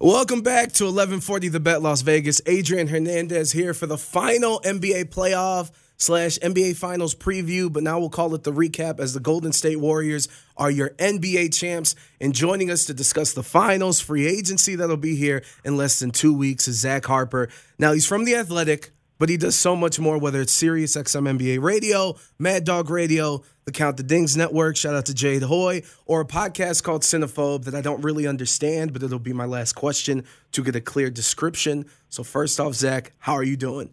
Welcome 0.00 0.42
back 0.42 0.70
to 0.74 0.84
1140 0.84 1.48
The 1.48 1.58
Bet 1.58 1.82
Las 1.82 2.02
Vegas. 2.02 2.40
Adrian 2.46 2.86
Hernandez 2.86 3.50
here 3.50 3.74
for 3.74 3.86
the 3.86 3.98
final 3.98 4.60
NBA 4.60 5.06
playoff 5.06 5.72
slash 5.96 6.38
NBA 6.38 6.76
Finals 6.76 7.16
preview, 7.16 7.72
but 7.72 7.82
now 7.82 7.98
we'll 7.98 8.08
call 8.08 8.32
it 8.36 8.44
the 8.44 8.52
recap 8.52 9.00
as 9.00 9.12
the 9.12 9.18
Golden 9.18 9.52
State 9.52 9.80
Warriors 9.80 10.28
are 10.56 10.70
your 10.70 10.90
NBA 10.90 11.52
champs. 11.52 11.96
And 12.20 12.32
joining 12.32 12.70
us 12.70 12.84
to 12.84 12.94
discuss 12.94 13.32
the 13.32 13.42
finals, 13.42 13.98
free 14.00 14.28
agency 14.28 14.76
that'll 14.76 14.96
be 14.96 15.16
here 15.16 15.42
in 15.64 15.76
less 15.76 15.98
than 15.98 16.12
two 16.12 16.32
weeks 16.32 16.68
is 16.68 16.78
Zach 16.78 17.04
Harper. 17.04 17.48
Now, 17.76 17.92
he's 17.92 18.06
from 18.06 18.24
The 18.24 18.36
Athletic, 18.36 18.92
but 19.18 19.28
he 19.28 19.36
does 19.36 19.56
so 19.56 19.76
much 19.76 19.98
more, 19.98 20.18
whether 20.18 20.40
it's 20.40 20.52
Sirius 20.52 20.96
XM 20.96 21.38
NBA 21.38 21.62
Radio, 21.62 22.16
Mad 22.38 22.64
Dog 22.64 22.88
Radio, 22.90 23.42
the 23.64 23.72
Count 23.72 23.96
the 23.96 24.02
Dings 24.02 24.36
Network, 24.36 24.76
shout 24.76 24.94
out 24.94 25.06
to 25.06 25.14
Jade 25.14 25.42
Hoy, 25.42 25.82
or 26.06 26.20
a 26.22 26.24
podcast 26.24 26.82
called 26.82 27.02
Cinephobe 27.02 27.64
that 27.64 27.74
I 27.74 27.80
don't 27.80 28.02
really 28.02 28.26
understand, 28.26 28.92
but 28.92 29.02
it'll 29.02 29.18
be 29.18 29.32
my 29.32 29.44
last 29.44 29.74
question 29.74 30.24
to 30.52 30.62
get 30.62 30.76
a 30.76 30.80
clear 30.80 31.10
description. 31.10 31.86
So 32.08 32.22
first 32.22 32.58
off, 32.60 32.74
Zach, 32.74 33.12
how 33.18 33.34
are 33.34 33.42
you 33.42 33.56
doing? 33.56 33.90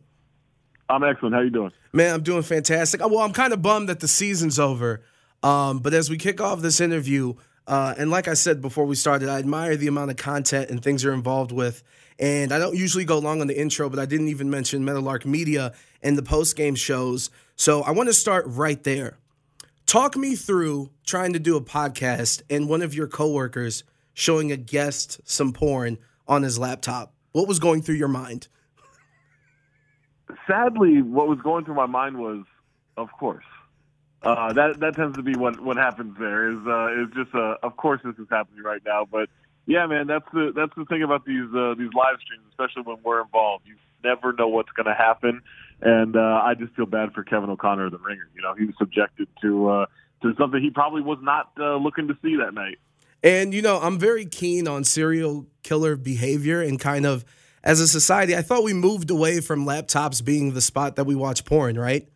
I'm 0.87 1.03
excellent. 1.03 1.33
How 1.33 1.41
are 1.41 1.45
you 1.45 1.49
doing? 1.49 1.71
Man, 1.93 2.13
I'm 2.13 2.23
doing 2.23 2.43
fantastic. 2.43 3.01
Well, 3.01 3.19
I'm 3.19 3.33
kind 3.33 3.53
of 3.53 3.61
bummed 3.61 3.89
that 3.89 3.99
the 3.99 4.07
season's 4.07 4.59
over. 4.59 5.01
Um, 5.41 5.79
but 5.79 5.93
as 5.93 6.09
we 6.09 6.17
kick 6.17 6.39
off 6.39 6.61
this 6.61 6.79
interview, 6.79 7.33
uh, 7.67 7.95
and 7.97 8.11
like 8.11 8.27
I 8.27 8.33
said 8.35 8.61
before 8.61 8.85
we 8.85 8.95
started, 8.95 9.29
I 9.29 9.39
admire 9.39 9.75
the 9.75 9.87
amount 9.87 10.11
of 10.11 10.17
content 10.17 10.69
and 10.69 10.81
things 10.81 11.03
you're 11.03 11.13
involved 11.13 11.51
with. 11.51 11.83
And 12.19 12.53
I 12.53 12.59
don't 12.59 12.75
usually 12.75 13.05
go 13.05 13.19
long 13.19 13.41
on 13.41 13.47
the 13.47 13.59
intro, 13.59 13.89
but 13.89 13.99
I 13.99 14.05
didn't 14.05 14.29
even 14.29 14.49
mention 14.49 14.85
Meadowlark 14.85 15.25
Media 15.25 15.73
and 16.01 16.17
the 16.17 16.23
post 16.23 16.55
game 16.55 16.75
shows. 16.75 17.29
So 17.55 17.81
I 17.83 17.91
want 17.91 18.07
to 18.07 18.13
start 18.13 18.45
right 18.47 18.81
there. 18.83 19.17
Talk 19.85 20.15
me 20.15 20.35
through 20.35 20.89
trying 21.05 21.33
to 21.33 21.39
do 21.39 21.57
a 21.57 21.61
podcast 21.61 22.41
and 22.49 22.69
one 22.69 22.81
of 22.81 22.93
your 22.93 23.07
coworkers 23.07 23.83
showing 24.13 24.51
a 24.51 24.57
guest 24.57 25.19
some 25.25 25.53
porn 25.53 25.97
on 26.27 26.43
his 26.43 26.57
laptop. 26.57 27.13
What 27.33 27.47
was 27.47 27.59
going 27.59 27.81
through 27.81 27.95
your 27.95 28.07
mind? 28.07 28.47
Sadly, 30.47 31.01
what 31.01 31.27
was 31.27 31.39
going 31.43 31.65
through 31.65 31.75
my 31.75 31.85
mind 31.85 32.17
was, 32.17 32.45
of 32.97 33.11
course. 33.11 33.45
Uh, 34.23 34.51
that 34.53 34.79
that 34.79 34.95
tends 34.95 35.15
to 35.15 35.21
be 35.21 35.35
what 35.35 35.59
what 35.59 35.77
happens 35.77 36.15
there. 36.17 36.49
Is 36.49 36.57
uh, 36.65 37.03
is 37.03 37.09
just 37.13 37.35
uh, 37.35 37.57
of 37.61 37.77
course 37.77 38.01
this 38.03 38.15
is 38.17 38.25
happening 38.31 38.63
right 38.63 38.81
now, 38.83 39.05
but 39.09 39.29
yeah, 39.65 39.85
man, 39.87 40.07
that's 40.07 40.25
the 40.33 40.51
that's 40.55 40.73
the 40.77 40.85
thing 40.85 41.03
about 41.03 41.25
these 41.25 41.49
uh, 41.55 41.73
these 41.77 41.93
live 41.93 42.17
streams, 42.23 42.43
especially 42.49 42.83
when 42.83 42.97
we're 43.03 43.21
involved. 43.21 43.65
You 43.67 43.75
never 44.03 44.33
know 44.33 44.47
what's 44.47 44.71
going 44.71 44.85
to 44.85 44.93
happen, 44.93 45.41
and 45.81 46.15
uh, 46.15 46.41
I 46.43 46.53
just 46.53 46.73
feel 46.75 46.85
bad 46.85 47.13
for 47.13 47.23
Kevin 47.23 47.49
O'Connor, 47.49 47.89
the 47.89 47.97
ringer. 47.97 48.29
You 48.35 48.41
know, 48.41 48.53
he 48.53 48.65
was 48.65 48.75
subjected 48.77 49.27
to 49.41 49.69
uh, 49.69 49.85
to 50.21 50.33
something 50.37 50.61
he 50.61 50.69
probably 50.69 51.01
was 51.01 51.19
not 51.21 51.51
uh, 51.59 51.77
looking 51.77 52.07
to 52.07 52.17
see 52.21 52.35
that 52.37 52.53
night. 52.53 52.77
And 53.23 53.53
you 53.53 53.61
know, 53.61 53.79
I'm 53.79 53.97
very 53.97 54.25
keen 54.25 54.67
on 54.67 54.83
serial 54.83 55.47
killer 55.63 55.95
behavior 55.95 56.61
and 56.61 56.79
kind 56.79 57.05
of 57.05 57.25
as 57.65 57.79
a 57.79 57.87
society, 57.87 58.35
I 58.35 58.43
thought 58.43 58.63
we 58.63 58.73
moved 58.73 59.09
away 59.09 59.41
from 59.41 59.65
laptops 59.65 60.23
being 60.23 60.53
the 60.53 60.61
spot 60.61 60.95
that 60.97 61.05
we 61.05 61.15
watch 61.15 61.43
porn, 61.45 61.79
right? 61.79 62.07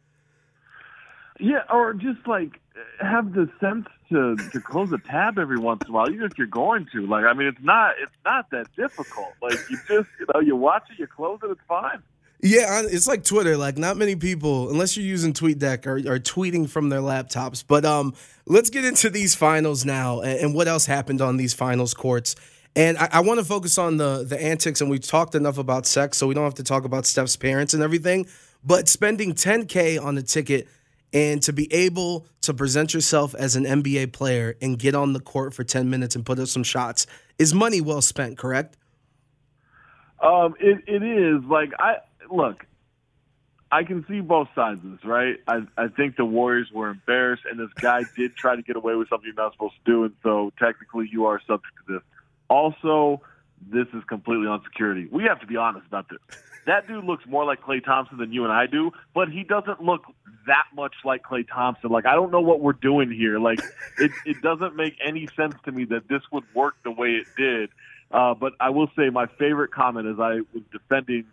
Yeah, 1.39 1.63
or 1.71 1.93
just 1.93 2.27
like 2.27 2.61
have 2.99 3.33
the 3.33 3.49
sense 3.59 3.87
to 4.09 4.35
to 4.51 4.59
close 4.59 4.91
a 4.91 4.97
tab 4.97 5.37
every 5.37 5.57
once 5.57 5.83
in 5.85 5.89
a 5.89 5.93
while, 5.93 6.09
even 6.09 6.25
if 6.25 6.37
you're 6.37 6.47
going 6.47 6.87
to. 6.93 7.05
Like, 7.05 7.25
I 7.25 7.33
mean, 7.33 7.47
it's 7.47 7.61
not 7.61 7.95
it's 8.01 8.11
not 8.25 8.49
that 8.51 8.67
difficult. 8.75 9.33
Like, 9.41 9.57
you 9.69 9.77
just 9.87 10.09
you 10.19 10.25
know 10.33 10.39
you 10.39 10.55
watch 10.55 10.83
it, 10.91 10.99
you 10.99 11.07
close 11.07 11.39
it, 11.43 11.51
it's 11.51 11.61
fine. 11.67 12.01
Yeah, 12.41 12.83
it's 12.85 13.07
like 13.07 13.25
Twitter. 13.25 13.57
Like, 13.57 13.77
not 13.77 13.97
many 13.97 14.15
people, 14.15 14.69
unless 14.69 14.95
you're 14.95 15.05
using 15.05 15.33
TweetDeck, 15.33 15.85
are, 15.85 15.97
are 16.13 16.19
tweeting 16.19 16.69
from 16.69 16.87
their 16.87 17.01
laptops. 17.01 17.65
But 17.67 17.83
um, 17.83 18.13
let's 18.45 18.69
get 18.69 18.85
into 18.85 19.09
these 19.09 19.35
finals 19.35 19.83
now 19.83 20.21
and, 20.21 20.39
and 20.39 20.55
what 20.55 20.69
else 20.69 20.85
happened 20.85 21.19
on 21.19 21.35
these 21.35 21.53
finals 21.53 21.93
courts. 21.93 22.37
And 22.77 22.97
I, 22.97 23.09
I 23.13 23.19
want 23.21 23.39
to 23.39 23.45
focus 23.45 23.77
on 23.77 23.97
the 23.97 24.23
the 24.23 24.41
antics, 24.41 24.79
and 24.81 24.89
we 24.89 24.99
talked 24.99 25.35
enough 25.35 25.57
about 25.57 25.85
sex, 25.85 26.17
so 26.17 26.27
we 26.27 26.33
don't 26.33 26.45
have 26.45 26.55
to 26.55 26.63
talk 26.63 26.85
about 26.85 27.05
Steph's 27.05 27.35
parents 27.35 27.73
and 27.73 27.83
everything. 27.83 28.27
But 28.63 28.89
spending 28.89 29.33
10K 29.33 30.03
on 30.03 30.17
a 30.17 30.21
ticket 30.21 30.67
and 31.13 31.41
to 31.43 31.53
be 31.53 31.71
able 31.73 32.25
to 32.49 32.53
present 32.55 32.95
yourself 32.95 33.35
as 33.35 33.55
an 33.55 33.63
NBA 33.63 34.11
player 34.11 34.55
and 34.59 34.77
get 34.77 34.95
on 34.95 35.13
the 35.13 35.19
court 35.19 35.53
for 35.53 35.63
10 35.63 35.89
minutes 35.89 36.15
and 36.15 36.25
put 36.25 36.39
up 36.39 36.47
some 36.47 36.63
shots 36.63 37.05
is 37.37 37.53
money 37.53 37.79
well 37.79 38.01
spent, 38.01 38.37
correct? 38.37 38.75
Um, 40.19 40.55
it, 40.59 40.83
it 40.87 41.03
is. 41.03 41.43
Like, 41.45 41.71
I 41.79 41.97
look, 42.29 42.65
I 43.71 43.83
can 43.83 44.03
see 44.07 44.19
both 44.21 44.47
sides 44.55 44.83
of 44.83 44.91
this, 44.91 45.05
right? 45.05 45.37
I, 45.47 45.61
I 45.77 45.87
think 45.89 46.15
the 46.15 46.25
Warriors 46.25 46.69
were 46.73 46.89
embarrassed, 46.89 47.43
and 47.49 47.59
this 47.59 47.71
guy 47.75 48.01
did 48.17 48.35
try 48.35 48.55
to 48.55 48.61
get 48.61 48.75
away 48.75 48.95
with 48.95 49.09
something 49.09 49.27
you're 49.27 49.41
not 49.41 49.53
supposed 49.53 49.75
to 49.85 49.91
do, 49.91 50.03
and 50.05 50.13
so 50.23 50.51
technically 50.57 51.07
you 51.11 51.25
are 51.25 51.39
subject 51.45 51.73
to 51.85 51.93
this. 51.93 52.01
Also, 52.49 53.21
this 53.71 53.87
is 53.93 54.03
completely 54.05 54.47
on 54.47 54.63
security. 54.63 55.07
We 55.11 55.25
have 55.25 55.39
to 55.41 55.47
be 55.47 55.55
honest 55.55 55.85
about 55.85 56.07
this. 56.09 56.19
That 56.69 56.87
dude 56.87 57.03
looks 57.03 57.25
more 57.25 57.45
like 57.45 57.63
Klay 57.63 57.83
Thompson 57.83 58.19
than 58.19 58.31
you 58.31 58.43
and 58.43 58.53
I 58.53 58.67
do, 58.67 58.91
but 59.15 59.27
he 59.27 59.43
doesn't 59.43 59.81
look 59.81 60.03
that 60.45 60.65
much 60.75 60.93
like 61.03 61.23
Klay 61.23 61.43
Thompson. 61.51 61.89
Like 61.89 62.05
I 62.05 62.13
don't 62.13 62.31
know 62.31 62.41
what 62.41 62.61
we're 62.61 62.73
doing 62.73 63.11
here. 63.11 63.39
Like 63.39 63.59
it, 63.97 64.11
it 64.23 64.39
doesn't 64.43 64.75
make 64.75 64.93
any 65.03 65.27
sense 65.35 65.55
to 65.65 65.71
me 65.71 65.85
that 65.85 66.07
this 66.07 66.21
would 66.31 66.43
work 66.53 66.75
the 66.83 66.91
way 66.91 67.09
it 67.09 67.25
did. 67.35 67.71
Uh, 68.11 68.35
but 68.35 68.53
I 68.59 68.69
will 68.69 68.87
say 68.95 69.09
my 69.09 69.25
favorite 69.39 69.71
comment 69.71 70.05
as 70.05 70.19
I 70.19 70.41
was 70.53 70.61
defending, 70.71 71.25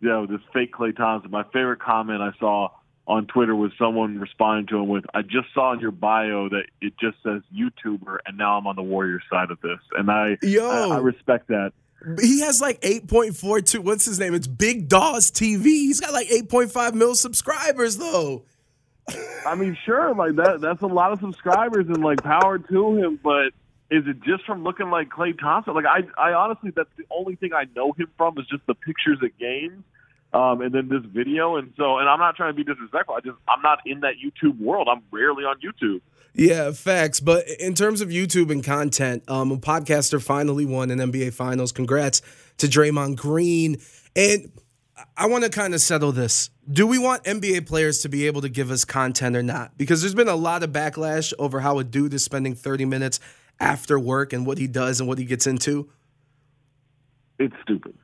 you 0.00 0.08
know, 0.08 0.26
this 0.26 0.40
fake 0.52 0.72
Klay 0.72 0.96
Thompson. 0.96 1.30
My 1.30 1.44
favorite 1.44 1.78
comment 1.78 2.20
I 2.20 2.32
saw 2.40 2.70
on 3.06 3.26
Twitter 3.26 3.54
was 3.54 3.70
someone 3.78 4.18
responding 4.18 4.66
to 4.68 4.78
him 4.78 4.88
with, 4.88 5.04
"I 5.14 5.22
just 5.22 5.54
saw 5.54 5.72
in 5.72 5.78
your 5.78 5.92
bio 5.92 6.48
that 6.48 6.64
it 6.80 6.94
just 6.98 7.16
says 7.22 7.42
YouTuber, 7.54 8.18
and 8.26 8.36
now 8.36 8.58
I'm 8.58 8.66
on 8.66 8.74
the 8.74 8.82
Warriors 8.82 9.22
side 9.30 9.52
of 9.52 9.60
this." 9.60 9.78
And 9.96 10.10
I, 10.10 10.36
Yo. 10.42 10.68
I, 10.68 10.96
I 10.96 10.98
respect 10.98 11.46
that. 11.46 11.74
He 12.20 12.40
has 12.40 12.60
like 12.60 12.80
8.42. 12.80 13.80
What's 13.80 14.04
his 14.04 14.18
name? 14.18 14.34
It's 14.34 14.46
Big 14.46 14.88
Dawes 14.88 15.30
TV. 15.30 15.64
He's 15.64 16.00
got 16.00 16.12
like 16.12 16.28
8.5 16.28 16.94
mil 16.94 17.14
subscribers 17.14 17.96
though. 17.98 18.44
I 19.46 19.54
mean, 19.54 19.76
sure, 19.84 20.14
like 20.14 20.36
that 20.36 20.60
that's 20.60 20.82
a 20.82 20.86
lot 20.86 21.12
of 21.12 21.20
subscribers 21.20 21.86
and 21.88 22.02
like 22.02 22.22
power 22.22 22.58
to 22.58 22.96
him, 22.96 23.18
but 23.22 23.52
is 23.90 24.06
it 24.06 24.20
just 24.22 24.44
from 24.44 24.62
looking 24.62 24.90
like 24.90 25.08
Klay 25.08 25.38
Thompson? 25.38 25.74
Like 25.74 25.86
I 25.86 26.02
I 26.16 26.32
honestly 26.32 26.70
that's 26.74 26.90
the 26.96 27.04
only 27.10 27.36
thing 27.36 27.52
I 27.52 27.64
know 27.74 27.92
him 27.92 28.08
from 28.16 28.38
is 28.38 28.46
just 28.46 28.66
the 28.66 28.74
pictures 28.74 29.18
at 29.22 29.36
games. 29.38 29.82
Um, 30.32 30.60
and 30.60 30.72
then 30.72 30.88
this 30.88 31.02
video, 31.12 31.56
and 31.56 31.72
so, 31.76 31.98
and 31.98 32.08
I'm 32.08 32.20
not 32.20 32.36
trying 32.36 32.54
to 32.54 32.56
be 32.56 32.62
disrespectful. 32.62 33.16
I 33.16 33.20
just, 33.20 33.36
I'm 33.48 33.62
not 33.62 33.80
in 33.84 34.00
that 34.00 34.14
YouTube 34.24 34.60
world. 34.60 34.88
I'm 34.90 35.02
rarely 35.10 35.44
on 35.44 35.56
YouTube. 35.60 36.00
Yeah, 36.34 36.70
facts. 36.70 37.18
But 37.18 37.48
in 37.58 37.74
terms 37.74 38.00
of 38.00 38.10
YouTube 38.10 38.50
and 38.52 38.62
content, 38.62 39.24
um, 39.28 39.50
a 39.50 39.56
podcaster 39.56 40.22
finally 40.22 40.64
won 40.64 40.90
an 40.90 40.98
NBA 40.98 41.32
Finals. 41.32 41.72
Congrats 41.72 42.22
to 42.58 42.68
Draymond 42.68 43.16
Green. 43.16 43.78
And 44.14 44.52
I 45.16 45.26
want 45.26 45.44
to 45.44 45.50
kind 45.50 45.74
of 45.74 45.80
settle 45.80 46.12
this. 46.12 46.50
Do 46.70 46.86
we 46.86 46.98
want 46.98 47.24
NBA 47.24 47.66
players 47.66 48.00
to 48.02 48.08
be 48.08 48.26
able 48.26 48.42
to 48.42 48.48
give 48.48 48.70
us 48.70 48.84
content 48.84 49.34
or 49.34 49.42
not? 49.42 49.76
Because 49.76 50.00
there's 50.00 50.14
been 50.14 50.28
a 50.28 50.36
lot 50.36 50.62
of 50.62 50.70
backlash 50.70 51.32
over 51.38 51.60
how 51.60 51.78
a 51.78 51.84
dude 51.84 52.14
is 52.14 52.24
spending 52.24 52.54
30 52.54 52.84
minutes 52.84 53.18
after 53.58 53.98
work 53.98 54.32
and 54.32 54.46
what 54.46 54.58
he 54.58 54.66
does 54.66 55.00
and 55.00 55.08
what 55.08 55.18
he 55.18 55.24
gets 55.24 55.46
into. 55.46 55.90
It's 57.38 57.54
stupid. 57.62 57.96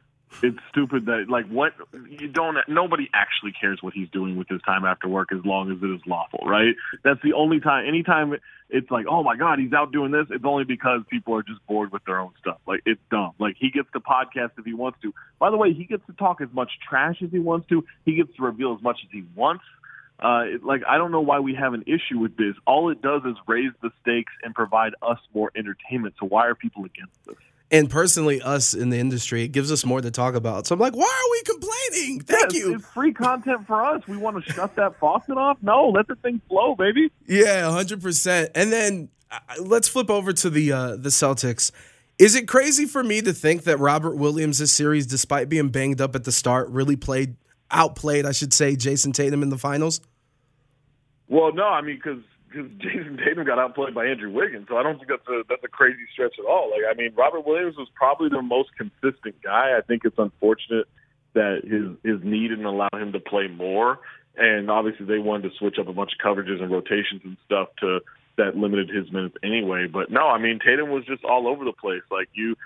It's 0.43 0.59
stupid 0.71 1.07
that 1.07 1.27
like 1.29 1.47
what 1.47 1.73
you 2.09 2.29
don't 2.29 2.59
nobody 2.69 3.09
actually 3.15 3.53
cares 3.53 3.79
what 3.81 3.95
he's 3.95 4.09
doing 4.11 4.37
with 4.37 4.49
his 4.49 4.61
time 4.63 4.85
after 4.85 5.09
work 5.09 5.29
as 5.33 5.45
long 5.45 5.71
as 5.71 5.79
it 5.83 5.87
is 5.87 6.01
lawful, 6.07 6.41
right? 6.47 6.75
That's 7.03 7.21
the 7.23 7.33
only 7.33 7.61
time 7.61 7.87
anytime 7.87 8.35
it's 8.69 8.91
like, 8.91 9.07
"Oh 9.09 9.23
my 9.23 9.37
god, 9.37 9.59
he's 9.59 9.73
out 9.73 9.93
doing 9.93 10.11
this." 10.11 10.27
It's 10.31 10.45
only 10.45 10.65
because 10.65 11.03
people 11.09 11.35
are 11.35 11.43
just 11.43 11.65
bored 11.67 11.93
with 11.93 12.05
their 12.05 12.19
own 12.19 12.33
stuff. 12.41 12.59
Like 12.67 12.83
it's 12.85 13.01
dumb. 13.11 13.33
Like 13.39 13.57
he 13.59 13.71
gets 13.71 13.89
to 13.93 14.01
podcast 14.01 14.51
if 14.59 14.65
he 14.65 14.75
wants 14.75 14.99
to. 15.03 15.15
By 15.39 15.51
the 15.51 15.57
way, 15.57 15.73
he 15.73 15.85
gets 15.85 16.05
to 16.07 16.13
talk 16.13 16.41
as 16.41 16.49
much 16.53 16.71
trash 16.87 17.23
as 17.23 17.31
he 17.31 17.39
wants 17.39 17.69
to. 17.69 17.85
He 18.05 18.17
gets 18.17 18.35
to 18.37 18.43
reveal 18.43 18.75
as 18.77 18.83
much 18.83 18.99
as 19.05 19.11
he 19.11 19.25
wants. 19.35 19.65
Uh, 20.19 20.45
it, 20.47 20.65
like 20.65 20.83
I 20.89 20.99
don't 20.99 21.13
know 21.13 21.21
why 21.21 21.41
we 21.41 21.55
have 21.55 21.75
an 21.75 21.85
issue 21.87 22.19
with 22.19 22.37
this. 22.37 22.55
All 22.67 22.91
it 22.91 23.01
does 23.01 23.23
is 23.25 23.37
raise 23.47 23.73
the 23.83 23.91
stakes 24.03 24.33
and 24.43 24.55
provide 24.55 24.95
us 25.03 25.19
more 25.33 25.51
entertainment. 25.57 26.15
So 26.19 26.27
why 26.27 26.47
are 26.47 26.55
people 26.55 26.85
against 26.85 27.15
this? 27.27 27.37
And 27.71 27.91
personally, 27.91 28.41
us 28.41 28.75
in 28.75 28.91
the 28.91 28.99
industry, 28.99 29.43
it 29.43 29.49
gives 29.49 29.73
us 29.73 29.85
more 29.85 30.01
to 30.01 30.11
talk 30.11 30.37
about. 30.37 30.67
So 30.67 30.75
I'm 30.75 30.79
like, 30.79 30.95
why 30.95 31.05
are 31.05 31.31
we 31.33 31.43
complaining? 31.43 32.21
Thank 32.21 32.53
yeah, 32.53 32.59
you. 32.61 32.75
It's 32.77 32.87
free 32.87 33.13
content 33.13 33.67
for 33.67 33.85
us. 33.85 34.07
We 34.07 34.17
want 34.17 34.45
to 34.45 34.53
shut 34.53 34.77
that 34.77 35.01
faucet 35.01 35.37
off? 35.37 35.59
No, 35.63 35.89
let 35.89 36.07
the 36.07 36.15
thing 36.15 36.41
flow, 36.49 36.77
baby. 36.77 37.11
Yeah, 37.27 37.63
100%. 37.63 38.51
And 38.55 38.73
then 38.73 39.09
uh, 39.33 39.39
let's 39.61 39.89
flip 39.89 40.11
over 40.11 40.33
to 40.33 40.49
the 40.49 40.73
uh, 40.73 40.91
the 40.97 41.09
Celtics. 41.09 41.73
Is 42.19 42.35
it 42.35 42.47
crazy 42.47 42.87
for 42.87 43.03
me 43.03 43.21
to 43.21 43.33
think 43.33 43.65
that 43.65 43.79
Robert 43.79 44.17
Williams 44.17 44.59
this 44.59 44.73
series, 44.73 45.07
despite 45.07 45.49
being 45.49 45.69
banged 45.69 46.01
up 46.01 46.15
at 46.15 46.25
the 46.25 46.33
start, 46.33 46.69
really 46.71 46.97
played 46.97 47.37
outplayed, 47.71 48.25
I 48.25 48.33
should 48.33 48.53
say, 48.53 48.77
Jayson 48.77 49.13
Tatum 49.13 49.43
in 49.43 49.51
the 49.51 49.59
finals? 49.59 50.01
Well, 51.29 51.53
no, 51.53 51.65
I 51.65 51.83
mean 51.83 51.97
because 51.97 52.23
because 52.57 52.71
Jayson 52.79 53.19
Tatum 53.19 53.45
got 53.45 53.59
outplayed 53.59 53.95
by 53.95 54.07
Andrew 54.07 54.31
Wiggins, 54.31 54.67
so 54.69 54.77
I 54.77 54.83
don't 54.83 54.97
think 54.97 55.09
that's 55.09 55.29
a 55.29 55.43
that's 55.49 55.65
a 55.65 55.69
crazy 55.69 56.07
stretch 56.13 56.35
at 56.39 56.47
all. 56.47 56.71
Like 56.71 56.83
I 56.91 56.95
mean, 56.95 57.13
Robert 57.15 57.47
Williams 57.47 57.77
was 57.77 57.89
probably 57.95 58.29
the 58.29 58.43
most 58.43 58.71
consistent 58.77 59.43
guy. 59.43 59.77
I 59.77 59.83
think 59.83 60.03
it's 60.05 60.19
unfortunate 60.19 60.89
that 61.35 61.61
his 61.65 61.97
his 62.03 62.25
knee 62.25 62.49
didn't 62.49 62.65
allow 62.65 62.89
him 62.93 63.13
to 63.13 63.21
play 63.21 63.49
more, 63.49 64.01
and 64.37 64.71
obviously 64.71 65.07
they 65.07 65.19
wanted 65.19 65.51
to 65.51 65.57
switch 65.59 65.77
up 65.79 65.89
a 65.89 65.93
bunch 65.93 66.13
of 66.19 66.25
coverages 66.25 66.63
and 66.63 66.71
rotations 66.71 67.21
and 67.25 67.37
stuff 67.45 67.69
to 67.81 68.01
that 68.39 68.57
limited 68.57 68.89
his 68.89 69.11
minutes 69.13 69.37
anyway. 69.43 69.87
But 69.87 70.11
no, 70.11 70.29
I 70.29 70.39
mean 70.39 70.59
Tatum 70.65 70.91
was 70.91 71.05
just 71.05 71.25
all 71.25 71.47
over 71.47 71.65
the 71.65 71.73
place. 71.73 72.03
Like 72.11 72.29
you, 72.33 72.57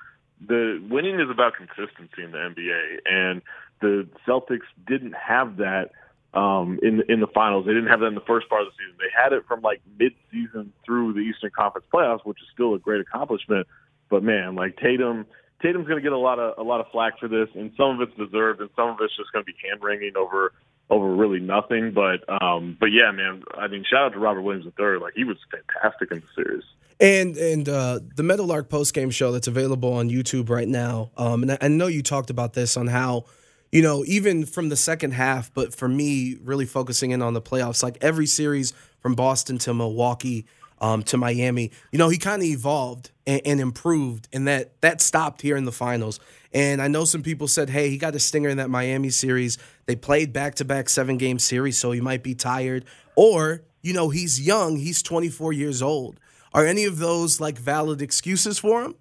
the 0.47 0.83
winning 0.89 1.19
is 1.19 1.31
about 1.31 1.55
consistency 1.55 2.23
in 2.23 2.31
the 2.31 2.39
NBA, 2.39 2.99
and 3.07 3.43
the 3.81 4.07
Celtics 4.27 4.69
didn't 4.87 5.15
have 5.15 5.57
that 5.57 5.91
um, 6.35 6.79
in 6.83 7.03
in 7.09 7.21
the 7.21 7.27
finals. 7.27 7.67
They 7.67 7.73
didn't 7.73 7.89
have 7.89 8.01
that 8.01 8.07
in 8.07 8.15
the 8.15 8.27
first 8.27 8.49
part 8.49 8.63
of 8.63 8.69
the 8.69 8.73
season. 8.79 8.97
They 8.99 9.11
had 9.15 9.33
it 9.33 9.45
from 9.47 9.63
like 9.63 9.81
mid 9.99 10.13
season 10.31 10.73
through 10.85 11.15
the 11.15 11.21
Eastern 11.21 11.51
Conference 11.51 11.87
playoffs, 11.93 12.25
which 12.25 12.39
is 12.41 12.49
still 12.53 12.75
a 12.75 12.79
great 12.79 13.01
accomplishment. 13.01 13.67
But 14.09 14.23
man, 14.23 14.55
like 14.55 14.77
Tatum, 14.77 15.27
Tatum's 15.63 15.87
going 15.87 15.99
to 15.99 16.03
get 16.03 16.13
a 16.13 16.19
lot 16.19 16.39
of 16.39 16.59
a 16.59 16.63
lot 16.63 16.81
of 16.81 16.87
flack 16.93 17.19
for 17.19 17.29
this, 17.29 17.49
and 17.55 17.73
some 17.77 18.01
of 18.01 18.09
it's 18.09 18.17
deserved, 18.17 18.61
and 18.61 18.71
some 18.77 18.91
of 18.91 18.97
it's 19.01 19.17
just 19.17 19.33
going 19.33 19.45
to 19.45 19.47
be 19.47 19.57
hand 19.69 19.83
wringing 19.83 20.13
over 20.17 20.53
over 20.89 21.15
really 21.15 21.41
nothing. 21.41 21.93
But 21.93 22.25
um, 22.43 22.77
but 22.79 22.87
yeah, 22.87 23.11
man, 23.11 23.43
I 23.57 23.69
mean, 23.69 23.85
shout 23.89 24.03
out 24.03 24.13
to 24.13 24.19
Robert 24.19 24.43
Williams 24.43 24.67
III. 24.79 24.99
Like 24.99 25.15
he 25.15 25.25
was 25.25 25.37
fantastic 25.51 26.11
in 26.13 26.21
the 26.21 26.43
series. 26.43 26.65
And 27.01 27.37
and 27.37 27.69
uh, 27.69 28.01
the 28.17 28.23
Meadowlark 28.23 28.69
post 28.69 28.93
game 28.93 29.11
show 29.11 29.33
that's 29.33 29.49
available 29.49 29.95
on 29.95 30.11
YouTube 30.11 30.51
right 30.51 30.69
now. 30.69 31.11
Um, 31.17 31.43
and 31.43 31.59
I 31.61 31.69
know 31.69 31.87
you 31.87 32.03
talked 32.03 32.31
about 32.31 32.53
this 32.53 32.77
on 32.77 32.89
how 32.89 33.25
you 33.73 33.83
know, 33.83 34.05
even 34.07 34.47
from 34.47 34.69
the 34.69 34.77
second 34.77 35.13
half, 35.13 35.53
but 35.55 35.75
for 35.75 35.89
me, 35.89 36.37
really 36.43 36.67
focusing 36.67 37.13
in 37.13 37.23
on 37.23 37.35
the 37.35 37.43
playoffs, 37.43 37.83
like 37.83 37.99
every 38.01 38.27
series 38.27 38.73
from 38.99 39.15
Boston 39.15 39.59
to 39.59 39.75
Milwaukee 39.75 40.47
um, 40.81 41.03
to 41.05 41.17
Miami, 41.17 41.71
you 41.93 41.99
know, 41.99 42.09
he 42.09 42.19
kind 42.19 42.43
of 42.43 42.49
evolved 42.49 43.11
and, 43.27 43.41
and, 43.45 43.61
improved, 43.61 44.29
and 44.33 44.49
that 44.49 44.81
that 44.81 45.01
stopped 45.01 45.43
here 45.43 45.57
in 45.57 45.67
the 45.67 45.73
finals. 45.73 46.19
And 46.53 46.83
I 46.83 46.89
know 46.89 47.05
some 47.05 47.23
people 47.23 47.47
said, 47.47 47.71
hey, 47.71 47.91
he 47.91 47.99
got 47.99 48.15
a 48.15 48.19
stinger 48.19 48.49
in 48.49 48.57
that 48.57 48.71
Miami 48.71 49.11
series. 49.11 49.57
They 49.87 49.95
played 49.95 50.33
back 50.33 50.57
to 50.57 50.65
back 50.65 50.89
seven 50.89 51.17
game 51.17 51.39
series, 51.39 51.79
so 51.79 51.93
he 51.93 52.01
might 52.01 52.23
be 52.23 52.35
tired. 52.35 52.87
Or, 53.15 53.63
you 53.83 53.93
know, 53.93 54.09
he's 54.09 54.45
young, 54.45 54.77
he's 54.77 55.03
24 55.03 55.53
years 55.53 55.81
old. 55.81 56.19
Are 56.53 56.67
any 56.67 56.85
of 56.85 56.99
those 56.99 57.41
like 57.41 57.57
valid 57.57 58.03
excuses 58.03 58.59
for 58.59 58.83
him? 58.83 58.97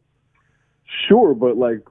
Sure, 1.08 1.34
but 1.34 1.58
like 1.58 1.82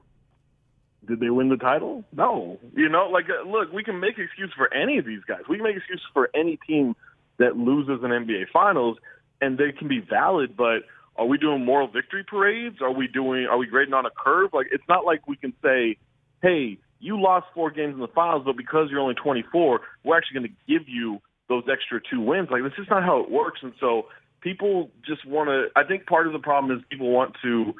did 1.09 1.19
they 1.19 1.31
win 1.31 1.49
the 1.49 1.57
title? 1.57 2.05
No. 2.15 2.59
You 2.75 2.87
know, 2.87 3.09
like 3.11 3.25
uh, 3.25 3.49
look, 3.49 3.73
we 3.73 3.83
can 3.83 3.99
make 3.99 4.17
excuses 4.17 4.53
for 4.55 4.71
any 4.73 4.99
of 4.99 5.05
these 5.05 5.23
guys. 5.27 5.41
We 5.49 5.57
can 5.57 5.63
make 5.63 5.75
excuses 5.75 6.05
for 6.13 6.29
any 6.35 6.59
team 6.67 6.95
that 7.39 7.57
loses 7.57 8.03
an 8.03 8.11
NBA 8.11 8.51
Finals, 8.53 8.97
and 9.41 9.57
they 9.57 9.71
can 9.77 9.87
be 9.87 9.99
valid. 10.07 10.55
But 10.55 10.85
are 11.17 11.25
we 11.25 11.39
doing 11.39 11.65
moral 11.65 11.87
victory 11.87 12.23
parades? 12.23 12.77
Are 12.81 12.93
we 12.93 13.07
doing? 13.07 13.47
Are 13.49 13.57
we 13.57 13.65
grading 13.65 13.95
on 13.95 14.05
a 14.05 14.11
curve? 14.15 14.51
Like 14.53 14.67
it's 14.71 14.83
not 14.87 15.03
like 15.03 15.27
we 15.27 15.35
can 15.35 15.53
say, 15.63 15.97
"Hey, 16.43 16.77
you 16.99 17.19
lost 17.19 17.47
four 17.55 17.71
games 17.71 17.95
in 17.95 17.99
the 17.99 18.07
finals, 18.07 18.43
but 18.45 18.55
because 18.55 18.89
you're 18.91 18.99
only 18.99 19.15
24, 19.15 19.81
we're 20.03 20.17
actually 20.17 20.39
going 20.39 20.51
to 20.51 20.71
give 20.71 20.87
you 20.87 21.19
those 21.49 21.63
extra 21.71 21.99
two 22.07 22.21
wins." 22.21 22.49
Like 22.51 22.61
this 22.61 22.77
is 22.77 22.87
not 22.87 23.03
how 23.03 23.19
it 23.21 23.31
works. 23.31 23.61
And 23.63 23.73
so 23.79 24.03
people 24.41 24.91
just 25.03 25.25
want 25.25 25.49
to. 25.49 25.67
I 25.75 25.87
think 25.87 26.05
part 26.05 26.27
of 26.27 26.33
the 26.33 26.39
problem 26.39 26.77
is 26.77 26.83
people 26.91 27.09
want 27.09 27.35
to 27.41 27.73